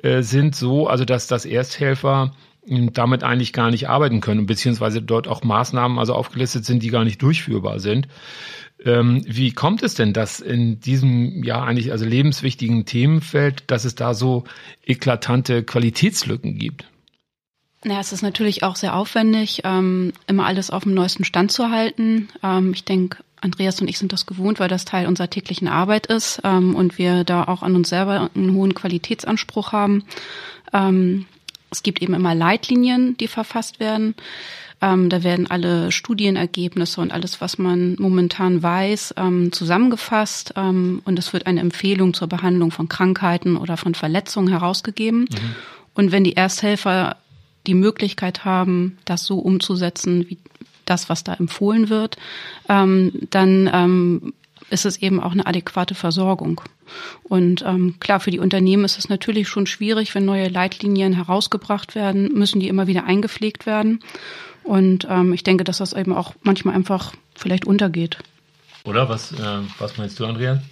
äh, 0.03 0.23
sind, 0.23 0.55
so 0.55 0.87
also 0.87 1.05
dass 1.05 1.27
das 1.27 1.45
Ersthelfer 1.45 2.33
damit 2.69 3.23
eigentlich 3.25 3.53
gar 3.53 3.71
nicht 3.71 3.89
arbeiten 3.89 4.21
können, 4.21 4.47
beziehungsweise 4.47 5.03
dort 5.03 5.27
auch 5.27 5.43
Maßnahmen 5.43 5.99
also 5.99 6.15
aufgelistet 6.15 6.65
sind, 6.65 6.83
die 6.83 6.91
gar 6.91 7.05
nicht 7.05 7.23
durchführbar 7.23 7.81
sind. 7.81 8.09
Ähm, 8.85 9.23
wie 9.27 9.53
kommt 9.53 9.83
es 9.83 9.95
denn, 9.95 10.13
dass 10.13 10.41
in 10.41 10.81
diesem 10.81 11.43
ja 11.43 11.63
eigentlich 11.63 11.91
also 11.93 12.05
lebenswichtigen 12.05 12.85
Themenfeld, 12.85 13.65
dass 13.67 13.85
es 13.85 13.95
da 13.95 14.15
so 14.15 14.45
eklatante 14.87 15.65
Qualitätslücken 15.65 16.57
gibt? 16.59 16.87
Ja, 17.85 18.01
es 18.01 18.13
ist 18.13 18.23
natürlich 18.23 18.63
auch 18.65 18.77
sehr 18.77 18.95
aufwendig, 18.95 19.63
ähm, 19.65 20.13
immer 20.27 20.47
alles 20.47 20.71
auf 20.71 20.83
dem 20.83 20.95
neuesten 20.95 21.25
Stand 21.25 21.53
zu 21.53 21.71
halten. 21.71 22.29
Ähm, 22.43 22.73
ich 22.73 22.85
denke, 22.85 23.19
Andreas 23.41 23.81
und 23.81 23.89
ich 23.89 23.99
sind 23.99 24.13
das 24.13 24.27
gewohnt, 24.27 24.59
weil 24.59 24.69
das 24.69 24.85
Teil 24.85 25.07
unserer 25.07 25.31
täglichen 25.31 25.69
Arbeit 25.69 26.07
ist 26.07 26.41
ähm, 26.45 26.75
und 26.75 26.99
wir 26.99 27.25
da 27.25 27.45
auch 27.45 27.63
an 27.63 27.77
uns 27.77 27.89
selber 27.89 28.31
einen 28.35 28.55
hohen 28.55 28.75
Qualitätsanspruch 28.75 29.73
haben. 29.73 30.05
Ähm, 30.73 31.27
es 31.71 31.83
gibt 31.83 32.03
eben 32.03 32.15
immer 32.15 32.35
Leitlinien, 32.35 33.17
die 33.17 33.29
verfasst 33.29 33.81
werden. 33.81 34.15
Ähm, 34.81 35.09
da 35.09 35.25
werden 35.25 35.51
alle 35.51 35.91
Studienergebnisse 35.91 37.01
und 37.01 37.13
alles, 37.13 37.41
was 37.41 37.59
man 37.59 37.97
momentan 37.99 38.63
weiß, 38.63 39.15
ähm, 39.17 39.51
zusammengefasst 39.51 40.55
ähm, 40.57 41.03
und 41.05 41.19
es 41.19 41.33
wird 41.33 41.47
eine 41.47 41.61
Empfehlung 41.61 42.15
zur 42.15 42.29
Behandlung 42.29 42.71
von 42.71 42.89
Krankheiten 42.89 43.57
oder 43.57 43.77
von 43.77 43.95
Verletzungen 43.95 44.49
herausgegeben. 44.49 45.21
Mhm. 45.21 45.55
Und 45.95 46.13
wenn 46.13 46.23
die 46.23 46.37
Ersthelfer 46.37 47.17
die 47.67 47.75
Möglichkeit 47.75 48.45
haben, 48.45 48.99
das 49.05 49.25
so 49.25 49.39
umzusetzen, 49.39 50.29
wie 50.29 50.39
das, 50.85 51.09
was 51.09 51.25
da 51.25 51.35
empfohlen 51.35 51.89
wird, 51.89 52.17
ähm, 52.69 53.13
dann 53.31 53.69
ähm, 53.73 54.33
ist 54.71 54.87
es 54.87 54.99
eben 54.99 55.21
auch 55.21 55.33
eine 55.33 55.47
adäquate 55.47 55.95
Versorgung. 55.95 56.61
Und 57.25 57.63
ähm, 57.67 57.97
klar, 58.01 58.21
für 58.21 58.31
die 58.31 58.39
Unternehmen 58.39 58.85
ist 58.85 58.99
es 58.99 59.09
natürlich 59.09 59.49
schon 59.49 59.67
schwierig, 59.67 60.15
wenn 60.15 60.25
neue 60.25 60.49
Leitlinien 60.49 61.13
herausgebracht 61.13 61.95
werden, 61.95 62.33
müssen 62.33 62.61
die 62.61 62.69
immer 62.69 62.87
wieder 62.87 63.05
eingepflegt 63.05 63.67
werden. 63.67 64.01
Und 64.65 65.07
ähm, 65.11 65.33
ich 65.33 65.45
denke, 65.45 65.65
dass 65.65 65.79
das 65.79 65.93
eben 65.93 66.13
auch 66.13 66.35
manchmal 66.43 66.75
einfach 66.75 67.13
vielleicht 67.35 67.67
untergeht. 67.67 68.19
Oder 68.85 69.09
was, 69.09 69.33
äh, 69.33 69.61
was 69.79 69.97
meinst 69.97 70.19
du, 70.19 70.27
Andrea? 70.27 70.63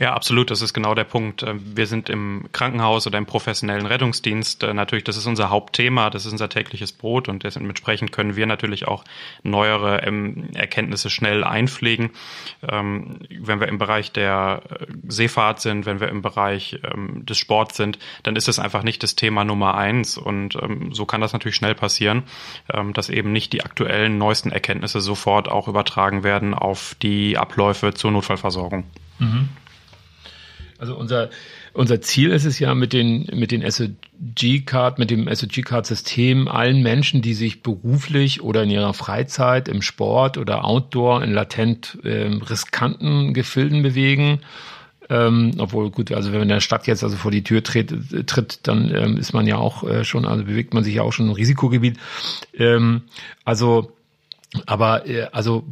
Ja, 0.00 0.14
absolut. 0.14 0.52
Das 0.52 0.62
ist 0.62 0.74
genau 0.74 0.94
der 0.94 1.04
Punkt. 1.04 1.42
Ähm, 1.42 1.60
wir 1.74 1.86
sind 1.88 2.08
im 2.08 2.48
Krankenhaus 2.52 3.06
oder 3.08 3.18
im 3.18 3.26
professionellen 3.26 3.84
Rettungsdienst. 3.84 4.62
Äh, 4.62 4.72
natürlich, 4.72 5.02
das 5.02 5.16
ist 5.16 5.26
unser 5.26 5.50
Hauptthema. 5.50 6.08
Das 6.08 6.24
ist 6.24 6.30
unser 6.30 6.48
tägliches 6.48 6.92
Brot 6.92 7.28
und 7.28 7.42
dementsprechend 7.42 8.12
können 8.12 8.36
wir 8.36 8.46
natürlich 8.46 8.86
auch 8.86 9.04
neuere 9.42 10.04
ähm, 10.04 10.50
Erkenntnisse 10.54 11.10
schnell 11.10 11.42
einpflegen. 11.42 12.10
Ähm, 12.68 13.18
wenn 13.40 13.58
wir 13.58 13.66
im 13.66 13.78
Bereich 13.78 14.12
der 14.12 14.62
äh, 14.70 14.86
Seefahrt 15.08 15.60
sind, 15.60 15.84
wenn 15.84 15.98
wir 15.98 16.08
im 16.08 16.22
Bereich 16.22 16.80
des 16.96 17.38
Sports 17.38 17.76
sind, 17.76 17.98
dann 18.22 18.36
ist 18.36 18.48
es 18.48 18.58
einfach 18.58 18.82
nicht 18.82 19.02
das 19.02 19.16
Thema 19.16 19.44
Nummer 19.44 19.76
eins. 19.76 20.16
Und 20.18 20.58
so 20.90 21.06
kann 21.06 21.20
das 21.20 21.32
natürlich 21.32 21.56
schnell 21.56 21.74
passieren, 21.74 22.24
dass 22.92 23.08
eben 23.08 23.32
nicht 23.32 23.52
die 23.52 23.64
aktuellen 23.64 24.18
neuesten 24.18 24.50
Erkenntnisse 24.50 25.00
sofort 25.00 25.48
auch 25.48 25.68
übertragen 25.68 26.22
werden 26.22 26.54
auf 26.54 26.94
die 27.00 27.38
Abläufe 27.38 27.94
zur 27.94 28.10
Notfallversorgung. 28.10 28.84
Mhm. 29.18 29.48
Also 30.78 30.96
unser, 30.96 31.28
unser 31.72 32.00
Ziel 32.00 32.30
ist 32.30 32.44
es 32.44 32.60
ja 32.60 32.74
mit 32.74 32.92
den, 32.92 33.26
mit 33.34 33.50
den 33.50 33.68
SOG-Card, 33.68 35.00
mit 35.00 35.10
dem 35.10 35.28
SOG-Card-System 35.32 36.46
allen 36.46 36.82
Menschen, 36.82 37.20
die 37.20 37.34
sich 37.34 37.62
beruflich 37.62 38.42
oder 38.42 38.62
in 38.62 38.70
ihrer 38.70 38.94
Freizeit 38.94 39.68
im 39.68 39.82
Sport 39.82 40.38
oder 40.38 40.64
Outdoor 40.64 41.24
in 41.24 41.32
latent 41.32 41.98
äh, 42.04 42.26
riskanten 42.26 43.34
Gefilden 43.34 43.82
bewegen, 43.82 44.40
ähm, 45.10 45.52
obwohl 45.58 45.90
gut, 45.90 46.12
also 46.12 46.30
wenn 46.30 46.38
man 46.38 46.48
in 46.48 46.54
der 46.54 46.60
Stadt 46.60 46.86
jetzt 46.86 47.02
also 47.02 47.16
vor 47.16 47.30
die 47.30 47.42
Tür 47.42 47.64
tritt, 47.64 47.92
tritt 48.26 48.66
dann 48.68 48.94
ähm, 48.94 49.16
ist 49.16 49.32
man 49.32 49.46
ja 49.46 49.56
auch 49.56 49.82
äh, 49.82 50.04
schon, 50.04 50.24
also 50.26 50.44
bewegt 50.44 50.74
man 50.74 50.84
sich 50.84 50.94
ja 50.94 51.02
auch 51.02 51.12
schon 51.12 51.26
im 51.26 51.32
Risikogebiet. 51.32 51.98
Ähm, 52.54 53.02
also, 53.44 53.92
aber 54.66 55.06
äh, 55.06 55.28
also 55.32 55.64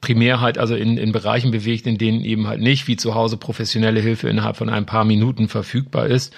primär 0.00 0.40
halt 0.40 0.58
also 0.58 0.74
in, 0.74 0.96
in 0.96 1.12
Bereichen 1.12 1.50
bewegt, 1.50 1.86
in 1.86 1.98
denen 1.98 2.24
eben 2.24 2.46
halt 2.46 2.60
nicht 2.60 2.86
wie 2.86 2.96
zu 2.96 3.14
Hause 3.14 3.36
professionelle 3.36 4.00
Hilfe 4.00 4.28
innerhalb 4.28 4.56
von 4.56 4.68
ein 4.68 4.86
paar 4.86 5.04
Minuten 5.04 5.48
verfügbar 5.48 6.06
ist, 6.06 6.34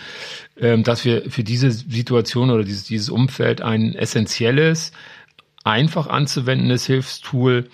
ähm, 0.59 0.83
dass 0.83 1.05
wir 1.05 1.31
für 1.31 1.45
diese 1.45 1.71
Situation 1.71 2.51
oder 2.51 2.65
dieses, 2.65 2.85
dieses 2.85 3.11
Umfeld 3.11 3.61
ein 3.61 3.95
essentielles, 3.95 4.93
einfach 5.63 6.07
anzuwendendes 6.07 6.87
Hilfstool 6.87 7.69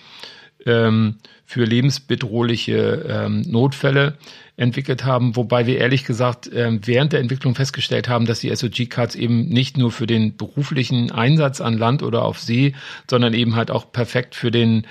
ähm, 0.65 1.15
für 1.45 1.63
lebensbedrohliche 1.63 3.05
ähm, 3.07 3.41
Notfälle 3.47 4.17
entwickelt 4.57 5.05
haben, 5.05 5.35
wobei 5.35 5.67
wir 5.67 5.77
ehrlich 5.77 6.03
gesagt 6.03 6.47
äh, 6.51 6.79
während 6.83 7.13
der 7.13 7.21
Entwicklung 7.21 7.55
festgestellt 7.55 8.09
haben, 8.09 8.25
dass 8.25 8.39
die 8.39 8.53
SOG-Cards 8.53 9.15
eben 9.15 9.47
nicht 9.47 9.77
nur 9.77 9.91
für 9.91 10.07
den 10.07 10.35
beruflichen 10.35 11.11
Einsatz 11.11 11.61
an 11.61 11.77
Land 11.77 12.03
oder 12.03 12.25
auf 12.25 12.39
See, 12.39 12.73
sondern 13.09 13.33
eben 13.33 13.55
halt 13.55 13.71
auch 13.71 13.91
perfekt 13.91 14.35
für 14.35 14.51
den 14.51 14.85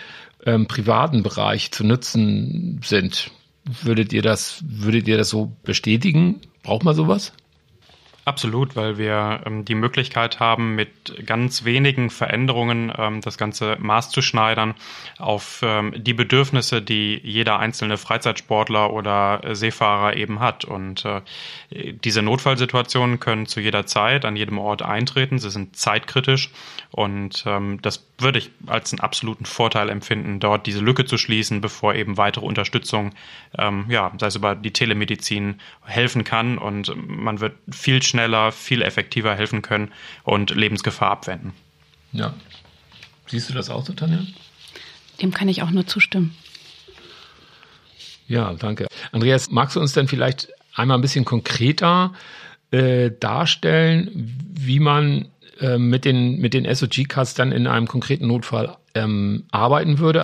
ähm, 0.46 0.66
privaten 0.66 1.22
Bereich 1.22 1.72
zu 1.72 1.84
nutzen 1.84 2.80
sind. 2.82 3.30
Würdet 3.82 4.12
ihr 4.12 4.22
das, 4.22 4.62
würdet 4.64 5.08
ihr 5.08 5.18
das 5.18 5.28
so 5.28 5.52
bestätigen? 5.64 6.40
Braucht 6.62 6.84
man 6.84 6.94
sowas? 6.94 7.32
Absolut, 8.28 8.74
weil 8.74 8.98
wir 8.98 9.42
ähm, 9.46 9.64
die 9.64 9.76
Möglichkeit 9.76 10.40
haben, 10.40 10.74
mit 10.74 11.24
ganz 11.24 11.64
wenigen 11.64 12.10
Veränderungen 12.10 12.92
ähm, 12.98 13.20
das 13.20 13.38
Ganze 13.38 13.76
maßzuschneidern 13.78 14.74
auf 15.18 15.60
ähm, 15.62 15.94
die 15.96 16.12
Bedürfnisse, 16.12 16.82
die 16.82 17.20
jeder 17.22 17.60
einzelne 17.60 17.96
Freizeitsportler 17.96 18.92
oder 18.92 19.42
Seefahrer 19.52 20.16
eben 20.16 20.40
hat. 20.40 20.64
Und 20.64 21.04
äh, 21.04 21.20
diese 21.70 22.20
Notfallsituationen 22.20 23.20
können 23.20 23.46
zu 23.46 23.60
jeder 23.60 23.86
Zeit 23.86 24.24
an 24.24 24.34
jedem 24.34 24.58
Ort 24.58 24.82
eintreten. 24.82 25.38
Sie 25.38 25.50
sind 25.50 25.76
zeitkritisch 25.76 26.50
und 26.90 27.44
ähm, 27.46 27.80
das 27.80 28.08
würde 28.18 28.38
ich 28.38 28.50
als 28.66 28.92
einen 28.92 29.00
absoluten 29.00 29.44
Vorteil 29.44 29.88
empfinden, 29.88 30.40
dort 30.40 30.66
diese 30.66 30.80
Lücke 30.80 31.04
zu 31.04 31.18
schließen, 31.18 31.60
bevor 31.60 31.94
eben 31.94 32.16
weitere 32.16 32.44
Unterstützung, 32.44 33.12
ähm, 33.58 33.86
ja, 33.88 34.12
sei 34.18 34.26
es 34.26 34.36
über 34.36 34.54
die 34.54 34.72
Telemedizin, 34.72 35.60
helfen 35.84 36.24
kann 36.24 36.58
und 36.58 36.92
man 36.96 37.40
wird 37.40 37.54
viel 37.70 38.02
schneller, 38.02 38.15
viel 38.52 38.82
effektiver 38.82 39.34
helfen 39.34 39.62
können 39.62 39.92
und 40.24 40.50
Lebensgefahr 40.50 41.10
abwenden. 41.10 41.52
Ja. 42.12 42.34
Siehst 43.26 43.50
du 43.50 43.54
das 43.54 43.70
auch 43.70 43.84
so, 43.84 43.92
Tanja? 43.92 44.20
Dem 45.20 45.32
kann 45.32 45.48
ich 45.48 45.62
auch 45.62 45.70
nur 45.70 45.86
zustimmen. 45.86 46.34
Ja, 48.28 48.54
danke. 48.54 48.86
Andreas, 49.12 49.50
magst 49.50 49.76
du 49.76 49.80
uns 49.80 49.92
denn 49.92 50.08
vielleicht 50.08 50.48
einmal 50.74 50.98
ein 50.98 51.00
bisschen 51.00 51.24
konkreter 51.24 52.12
äh, 52.70 53.10
darstellen, 53.18 54.10
wie 54.52 54.80
man 54.80 55.28
äh, 55.60 55.78
mit 55.78 56.04
den, 56.04 56.38
mit 56.38 56.54
den 56.54 56.72
SOG-Cards 56.72 57.34
dann 57.34 57.52
in 57.52 57.66
einem 57.66 57.86
konkreten 57.86 58.26
Notfall 58.26 58.76
ähm, 58.94 59.44
arbeiten 59.50 59.98
würde. 59.98 60.22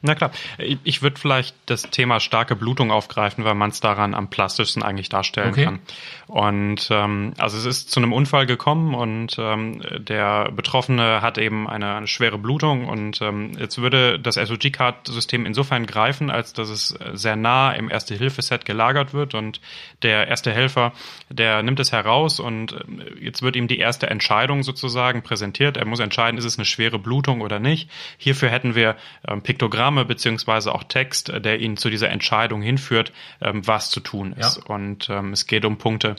Na 0.00 0.14
klar, 0.14 0.30
ich 0.58 1.02
würde 1.02 1.18
vielleicht 1.18 1.56
das 1.66 1.82
Thema 1.82 2.20
starke 2.20 2.54
Blutung 2.54 2.92
aufgreifen, 2.92 3.44
weil 3.44 3.54
man 3.54 3.70
es 3.70 3.80
daran 3.80 4.14
am 4.14 4.30
plastischsten 4.30 4.82
eigentlich 4.82 5.08
darstellen 5.08 5.50
okay. 5.50 5.64
kann. 5.64 5.80
Und 6.28 6.88
ähm, 6.90 7.32
also 7.38 7.58
es 7.58 7.64
ist 7.64 7.90
zu 7.90 7.98
einem 7.98 8.12
Unfall 8.12 8.46
gekommen 8.46 8.94
und 8.94 9.36
ähm, 9.38 9.82
der 9.98 10.52
Betroffene 10.52 11.20
hat 11.20 11.36
eben 11.38 11.68
eine, 11.68 11.96
eine 11.96 12.06
schwere 12.06 12.38
Blutung 12.38 12.86
und 12.86 13.20
ähm, 13.22 13.52
jetzt 13.58 13.78
würde 13.78 14.20
das 14.20 14.36
SOG-Card-System 14.36 15.46
insofern 15.46 15.86
greifen, 15.86 16.30
als 16.30 16.52
dass 16.52 16.68
es 16.68 16.96
sehr 17.14 17.34
nah 17.34 17.72
im 17.72 17.90
Erste-Hilfe-Set 17.90 18.64
gelagert 18.64 19.14
wird 19.14 19.34
und 19.34 19.60
der 20.02 20.28
erste 20.28 20.52
Helfer, 20.52 20.92
der 21.28 21.62
nimmt 21.64 21.80
es 21.80 21.90
heraus 21.90 22.38
und 22.38 22.72
äh, 22.72 22.78
jetzt 23.20 23.42
wird 23.42 23.56
ihm 23.56 23.66
die 23.66 23.78
erste 23.78 24.08
Entscheidung 24.08 24.62
sozusagen 24.62 25.22
präsentiert. 25.22 25.76
Er 25.76 25.86
muss 25.86 25.98
entscheiden, 25.98 26.38
ist 26.38 26.44
es 26.44 26.56
eine 26.56 26.66
schwere 26.66 27.00
Blutung 27.00 27.40
oder 27.40 27.58
nicht. 27.58 27.90
Hierfür 28.16 28.50
hätten 28.50 28.76
wir 28.76 28.94
ähm, 29.26 29.42
Piktogramm 29.42 29.87
Diagramme 29.88 30.04
beziehungsweise 30.04 30.74
auch 30.74 30.84
Text, 30.84 31.30
äh, 31.30 31.40
der 31.40 31.60
ihn 31.60 31.76
zu 31.76 31.90
dieser 31.90 32.10
Entscheidung 32.10 32.62
hinführt, 32.62 33.12
ähm, 33.40 33.66
was 33.66 33.90
zu 33.90 34.00
tun 34.00 34.32
ist. 34.34 34.58
Ja. 34.58 34.74
Und 34.74 35.08
ähm, 35.08 35.32
es 35.32 35.46
geht 35.46 35.64
um 35.64 35.78
Punkte 35.78 36.16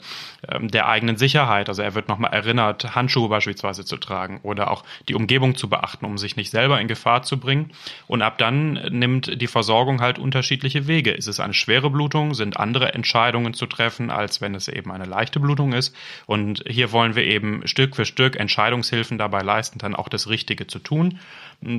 ähm, 0.48 0.68
der 0.68 0.88
eigenen 0.88 1.16
Sicherheit. 1.16 1.68
Also 1.68 1.82
er 1.82 1.94
wird 1.94 2.08
nochmal 2.08 2.32
erinnert, 2.32 2.94
Handschuhe 2.94 3.28
beispielsweise 3.28 3.84
zu 3.84 3.96
tragen 3.96 4.40
oder 4.42 4.70
auch 4.70 4.84
die 5.08 5.14
Umgebung 5.14 5.56
zu 5.56 5.68
beachten, 5.68 6.04
um 6.04 6.18
sich 6.18 6.36
nicht 6.36 6.50
selber 6.50 6.80
in 6.80 6.88
Gefahr 6.88 7.22
zu 7.22 7.38
bringen. 7.38 7.70
Und 8.06 8.22
ab 8.22 8.38
dann 8.38 8.72
nimmt 8.90 9.40
die 9.40 9.46
Versorgung 9.46 10.00
halt 10.00 10.18
unterschiedliche 10.18 10.86
Wege. 10.86 11.12
Ist 11.12 11.28
es 11.28 11.40
eine 11.40 11.54
schwere 11.54 11.90
Blutung? 11.90 12.34
Sind 12.34 12.58
andere 12.58 12.94
Entscheidungen 12.94 13.54
zu 13.54 13.66
treffen, 13.66 14.10
als 14.10 14.40
wenn 14.40 14.54
es 14.54 14.68
eben 14.68 14.90
eine 14.90 15.04
leichte 15.04 15.40
Blutung 15.40 15.72
ist? 15.72 15.94
Und 16.26 16.64
hier 16.66 16.92
wollen 16.92 17.14
wir 17.14 17.24
eben 17.24 17.66
Stück 17.66 17.94
für 17.96 18.04
Stück 18.04 18.36
Entscheidungshilfen 18.36 19.18
dabei 19.18 19.42
leisten, 19.42 19.78
dann 19.78 19.94
auch 19.94 20.08
das 20.08 20.28
Richtige 20.28 20.66
zu 20.66 20.78
tun 20.78 21.18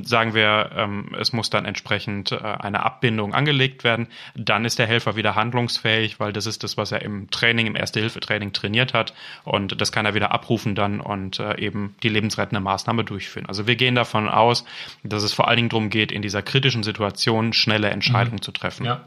sagen 0.04 0.34
wir, 0.34 0.70
ähm, 0.76 1.14
es 1.18 1.32
muss 1.32 1.50
dann 1.50 1.64
entsprechend 1.64 2.32
äh, 2.32 2.36
eine 2.36 2.84
Abbindung 2.84 3.34
angelegt 3.34 3.82
werden, 3.82 4.06
dann 4.34 4.64
ist 4.64 4.78
der 4.78 4.86
Helfer 4.86 5.16
wieder 5.16 5.34
handlungsfähig, 5.34 6.20
weil 6.20 6.32
das 6.32 6.46
ist 6.46 6.62
das, 6.62 6.76
was 6.76 6.92
er 6.92 7.02
im 7.02 7.30
Training, 7.30 7.66
im 7.66 7.76
Erste-Hilfe-Training 7.76 8.52
trainiert 8.52 8.94
hat 8.94 9.12
und 9.44 9.80
das 9.80 9.90
kann 9.90 10.06
er 10.06 10.14
wieder 10.14 10.30
abrufen 10.30 10.74
dann 10.74 11.00
und 11.00 11.40
äh, 11.40 11.58
eben 11.58 11.96
die 12.02 12.08
lebensrettende 12.08 12.60
Maßnahme 12.60 13.04
durchführen. 13.04 13.46
Also 13.46 13.66
wir 13.66 13.76
gehen 13.76 13.94
davon 13.94 14.28
aus, 14.28 14.64
dass 15.02 15.22
es 15.22 15.32
vor 15.32 15.48
allen 15.48 15.56
Dingen 15.56 15.68
darum 15.68 15.90
geht, 15.90 16.12
in 16.12 16.22
dieser 16.22 16.42
kritischen 16.42 16.82
Situation 16.82 17.52
schnelle 17.52 17.90
Entscheidungen 17.90 18.36
mhm. 18.36 18.42
zu 18.42 18.52
treffen. 18.52 18.86
Ja. 18.86 19.00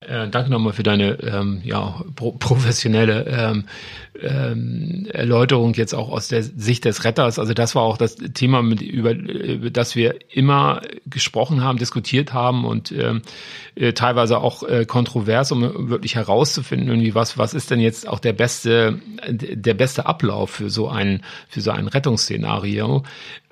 Äh, 0.00 0.28
danke 0.28 0.50
nochmal 0.50 0.74
für 0.74 0.82
deine 0.82 1.18
ähm, 1.22 1.62
ja, 1.64 2.04
pro 2.16 2.32
professionelle 2.32 3.24
ähm, 3.24 3.64
ähm, 4.20 5.06
Erläuterung 5.10 5.72
jetzt 5.72 5.94
auch 5.94 6.10
aus 6.10 6.28
der 6.28 6.42
Sicht 6.42 6.84
des 6.84 7.04
Retters. 7.04 7.38
Also 7.38 7.54
das 7.54 7.74
war 7.74 7.82
auch 7.82 7.96
das 7.96 8.16
Thema, 8.16 8.60
mit, 8.60 8.82
über, 8.82 9.12
über 9.12 9.70
das 9.70 9.96
wir 9.96 10.16
immer 10.30 10.82
gesprochen 11.06 11.64
haben, 11.64 11.78
diskutiert 11.78 12.34
haben 12.34 12.66
und 12.66 12.92
ähm, 12.92 13.22
äh, 13.74 13.94
teilweise 13.94 14.36
auch 14.38 14.62
äh, 14.64 14.84
kontrovers, 14.84 15.50
um 15.50 15.88
wirklich 15.88 16.14
herauszufinden, 16.14 16.88
irgendwie 16.88 17.14
was 17.14 17.38
was 17.38 17.54
ist 17.54 17.70
denn 17.70 17.80
jetzt 17.80 18.06
auch 18.06 18.18
der 18.18 18.34
beste 18.34 19.00
der 19.26 19.74
beste 19.74 20.04
Ablauf 20.04 20.50
für 20.50 20.68
so 20.68 20.88
ein 20.88 21.22
für 21.48 21.62
so 21.62 21.70
ein 21.70 21.88
Rettungsszenario. 21.88 23.02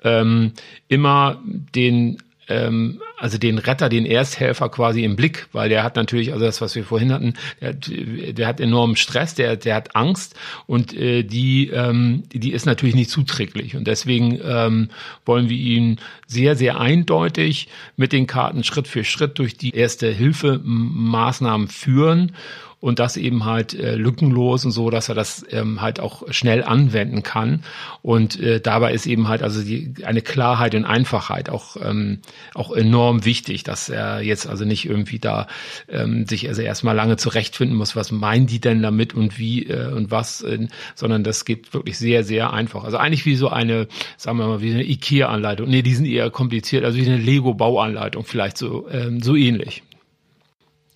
Ähm, 0.03 0.53
immer 0.87 1.41
den 1.73 2.17
ähm, 2.47 3.01
also 3.17 3.37
den 3.37 3.57
Retter, 3.57 3.89
den 3.89 4.05
Ersthelfer 4.05 4.69
quasi 4.69 5.03
im 5.03 5.15
Blick, 5.15 5.47
weil 5.51 5.69
der 5.69 5.83
hat 5.83 5.95
natürlich, 5.95 6.33
also 6.33 6.45
das, 6.45 6.61
was 6.61 6.75
wir 6.75 6.83
vorhin 6.83 7.11
hatten, 7.11 7.33
der, 7.61 7.73
der 7.73 8.47
hat 8.47 8.59
enormen 8.59 8.95
Stress, 8.95 9.35
der, 9.35 9.55
der 9.55 9.75
hat 9.75 9.95
Angst 9.95 10.35
und 10.67 10.93
äh, 10.93 11.23
die, 11.23 11.69
ähm, 11.69 12.23
die 12.31 12.51
ist 12.51 12.65
natürlich 12.65 12.95
nicht 12.95 13.09
zuträglich. 13.09 13.75
Und 13.75 13.87
deswegen 13.87 14.39
ähm, 14.43 14.89
wollen 15.25 15.49
wir 15.49 15.57
ihn 15.57 15.99
sehr, 16.27 16.55
sehr 16.55 16.79
eindeutig 16.79 17.67
mit 17.95 18.11
den 18.11 18.27
Karten 18.27 18.63
Schritt 18.63 18.87
für 18.87 19.03
Schritt 19.03 19.39
durch 19.39 19.57
die 19.57 19.75
erste 19.75 20.09
Hilfemaßnahmen 20.09 21.67
führen 21.67 22.33
und 22.79 22.99
das 22.99 23.17
eben 23.17 23.45
halt 23.45 23.73
äh, 23.73 23.95
lückenlos 23.95 24.65
und 24.65 24.71
so, 24.71 24.89
dass 24.89 25.09
er 25.09 25.15
das 25.15 25.45
ähm, 25.49 25.81
halt 25.81 25.99
auch 25.99 26.23
schnell 26.31 26.63
anwenden 26.63 27.23
kann. 27.23 27.63
Und 28.01 28.39
äh, 28.39 28.59
dabei 28.61 28.93
ist 28.93 29.07
eben 29.07 29.27
halt 29.27 29.41
also 29.41 29.63
die, 29.63 29.93
eine 30.03 30.21
Klarheit 30.21 30.75
und 30.75 30.85
Einfachheit 30.85 31.49
auch, 31.49 31.77
ähm, 31.81 32.19
auch 32.53 32.71
enorm 32.71 33.25
wichtig, 33.25 33.63
dass 33.63 33.89
er 33.89 34.21
jetzt 34.21 34.47
also 34.47 34.65
nicht 34.65 34.85
irgendwie 34.85 35.19
da 35.19 35.47
ähm, 35.89 36.25
sich 36.27 36.47
also 36.47 36.61
erstmal 36.61 36.95
lange 36.95 37.17
zurechtfinden 37.17 37.77
muss, 37.77 37.95
was 37.95 38.11
meinen 38.11 38.45
die 38.47 38.59
denn 38.59 38.81
damit 38.81 39.13
und 39.13 39.39
wie 39.39 39.63
äh, 39.63 39.91
und 39.91 40.11
was, 40.11 40.41
äh, 40.41 40.67
sondern 40.93 41.23
das 41.23 41.45
geht 41.45 41.73
wirklich 41.73 41.97
sehr, 41.97 42.23
sehr 42.23 42.53
einfach. 42.53 42.83
Also 42.83 42.97
eigentlich 42.97 43.25
wie 43.25 43.35
so 43.35 43.49
eine, 43.49 43.87
sagen 44.17 44.37
wir 44.37 44.47
mal, 44.47 44.61
wie 44.61 44.73
eine 44.73 44.83
IKEA-Anleitung. 44.83 45.67
Nee, 45.67 45.81
die 45.81 45.95
sind 45.95 46.05
eher 46.05 46.29
kompliziert, 46.29 46.83
also 46.83 46.97
wie 46.97 47.05
eine 47.05 47.17
Lego-Bauanleitung 47.17 48.25
vielleicht 48.25 48.57
so, 48.57 48.87
ähm, 48.91 49.21
so 49.21 49.35
ähnlich. 49.35 49.83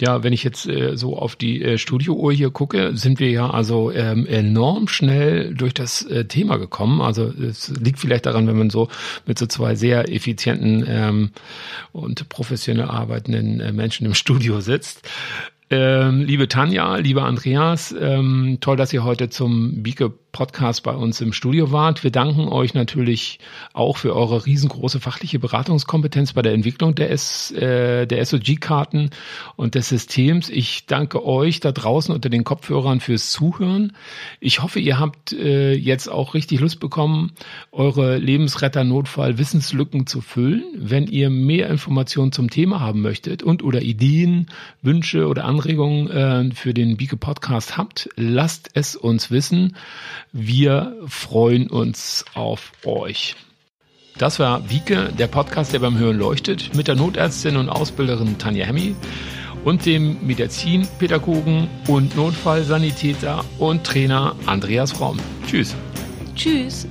Ja, 0.01 0.23
wenn 0.23 0.31
ich 0.31 0.43
jetzt 0.43 0.65
äh, 0.67 0.95
so 0.95 1.17
auf 1.17 1.35
die 1.35 1.61
äh, 1.61 1.77
Studiouhr 1.77 2.31
hier 2.31 2.51
gucke, 2.51 2.95
sind 2.95 3.19
wir 3.19 3.29
ja 3.29 3.49
also 3.49 3.91
ähm, 3.91 4.25
enorm 4.25 4.87
schnell 4.87 5.53
durch 5.53 5.73
das 5.73 6.03
äh, 6.03 6.25
Thema 6.25 6.57
gekommen. 6.57 7.01
Also 7.01 7.25
es 7.25 7.69
liegt 7.69 7.99
vielleicht 7.99 8.25
daran, 8.25 8.47
wenn 8.47 8.57
man 8.57 8.69
so 8.69 8.87
mit 9.25 9.37
so 9.37 9.45
zwei 9.45 9.75
sehr 9.75 10.09
effizienten 10.09 10.85
ähm, 10.87 11.31
und 11.91 12.29
professionell 12.29 12.85
arbeitenden 12.85 13.59
äh, 13.59 13.73
Menschen 13.73 14.05
im 14.05 14.13
Studio 14.13 14.61
sitzt. 14.61 15.07
Ähm, 15.71 16.21
liebe 16.21 16.47
Tanja, 16.47 16.95
lieber 16.95 17.25
Andreas, 17.25 17.93
ähm, 17.99 18.57
toll, 18.59 18.75
dass 18.75 18.91
ihr 18.91 19.03
heute 19.03 19.29
zum 19.29 19.83
Bieke 19.83 20.11
Podcast 20.31 20.83
bei 20.83 20.93
uns 20.93 21.21
im 21.21 21.33
Studio 21.33 21.71
wart. 21.71 22.03
Wir 22.03 22.11
danken 22.11 22.47
euch 22.47 22.73
natürlich 22.73 23.39
auch 23.73 23.97
für 23.97 24.15
eure 24.15 24.45
riesengroße 24.45 24.99
fachliche 24.99 25.39
Beratungskompetenz 25.39 26.33
bei 26.33 26.41
der 26.41 26.53
Entwicklung 26.53 26.95
der, 26.95 27.11
S, 27.11 27.51
äh, 27.51 28.05
der 28.05 28.23
SOG-Karten 28.23 29.09
und 29.55 29.75
des 29.75 29.89
Systems. 29.89 30.49
Ich 30.49 30.85
danke 30.85 31.25
euch 31.25 31.59
da 31.59 31.71
draußen 31.71 32.13
unter 32.13 32.29
den 32.29 32.43
Kopfhörern 32.43 32.99
fürs 32.99 33.31
Zuhören. 33.31 33.93
Ich 34.39 34.61
hoffe, 34.61 34.79
ihr 34.79 34.99
habt 34.99 35.33
äh, 35.33 35.73
jetzt 35.73 36.09
auch 36.09 36.33
richtig 36.33 36.59
Lust 36.59 36.79
bekommen, 36.79 37.31
eure 37.71 38.17
Lebensretter-Notfall-Wissenslücken 38.17 40.07
zu 40.07 40.21
füllen. 40.21 40.63
Wenn 40.75 41.07
ihr 41.07 41.29
mehr 41.29 41.69
Informationen 41.69 42.31
zum 42.31 42.49
Thema 42.49 42.79
haben 42.79 43.01
möchtet 43.01 43.43
und 43.43 43.63
oder 43.63 43.81
Ideen, 43.81 44.47
Wünsche 44.81 45.27
oder 45.27 45.45
Anregungen 45.45 46.09
äh, 46.09 46.55
für 46.55 46.73
den 46.73 46.97
Bieke 46.97 47.17
Podcast 47.17 47.77
habt, 47.77 48.09
lasst 48.15 48.69
es 48.73 48.95
uns 48.95 49.31
wissen. 49.31 49.75
Wir 50.31 50.95
freuen 51.07 51.67
uns 51.67 52.23
auf 52.35 52.71
euch. 52.85 53.35
Das 54.19 54.37
war 54.37 54.69
Wieke, 54.69 55.11
der 55.17 55.25
Podcast, 55.25 55.73
der 55.73 55.79
beim 55.79 55.97
Hören 55.97 56.19
leuchtet, 56.19 56.75
mit 56.75 56.87
der 56.87 56.95
Notärztin 56.95 57.57
und 57.57 57.67
Ausbilderin 57.67 58.37
Tanja 58.37 58.65
Hemmi 58.65 58.95
und 59.65 59.87
dem 59.87 60.23
Medizinpädagogen 60.25 61.67
und 61.87 62.15
Notfallsanitäter 62.15 63.43
und 63.57 63.83
Trainer 63.83 64.35
Andreas 64.45 64.91
Fromm. 64.91 65.19
Tschüss. 65.47 65.75
Tschüss. 66.35 66.87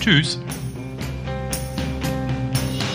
Tschüss. 0.00 0.38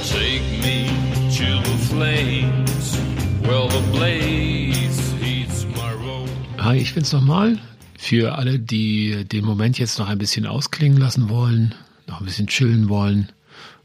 Take 0.09 0.43
me 0.61 0.87
to 1.29 1.61
the 1.69 1.77
flames, 1.89 2.97
well 3.41 3.67
the 3.69 3.97
blaze 3.97 5.13
heats 5.19 5.65
my 5.75 5.91
road. 6.05 6.29
Hi, 6.59 6.77
ich 6.77 6.93
bin's 6.95 7.11
nochmal. 7.11 7.59
Für 8.03 8.37
alle, 8.37 8.59
die 8.59 9.23
den 9.23 9.45
Moment 9.45 9.79
jetzt 9.79 9.97
noch 9.97 10.09
ein 10.09 10.17
bisschen 10.17 10.45
ausklingen 10.45 10.97
lassen 10.97 11.29
wollen, 11.29 11.73
noch 12.05 12.19
ein 12.19 12.25
bisschen 12.25 12.47
chillen 12.47 12.89
wollen, 12.89 13.31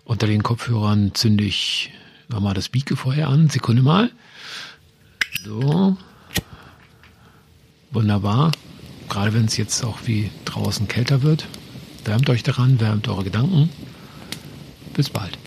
unter 0.04 0.26
den 0.26 0.42
Kopfhörern 0.42 1.14
zünde 1.14 1.44
ich 1.44 1.92
nochmal 2.28 2.52
das 2.52 2.68
vorher 2.96 3.28
an. 3.28 3.48
Sekunde 3.48 3.80
mal. 3.80 4.10
So. 5.44 5.96
Wunderbar. 7.92 8.50
Gerade 9.08 9.34
wenn 9.34 9.44
es 9.44 9.56
jetzt 9.56 9.84
auch 9.84 10.00
wie 10.06 10.32
draußen 10.46 10.88
kälter 10.88 11.22
wird. 11.22 11.46
Wärmt 12.04 12.28
euch 12.28 12.42
daran, 12.42 12.80
wärmt 12.80 13.06
eure 13.06 13.22
Gedanken. 13.22 13.70
Bis 14.94 15.10
bald. 15.10 15.38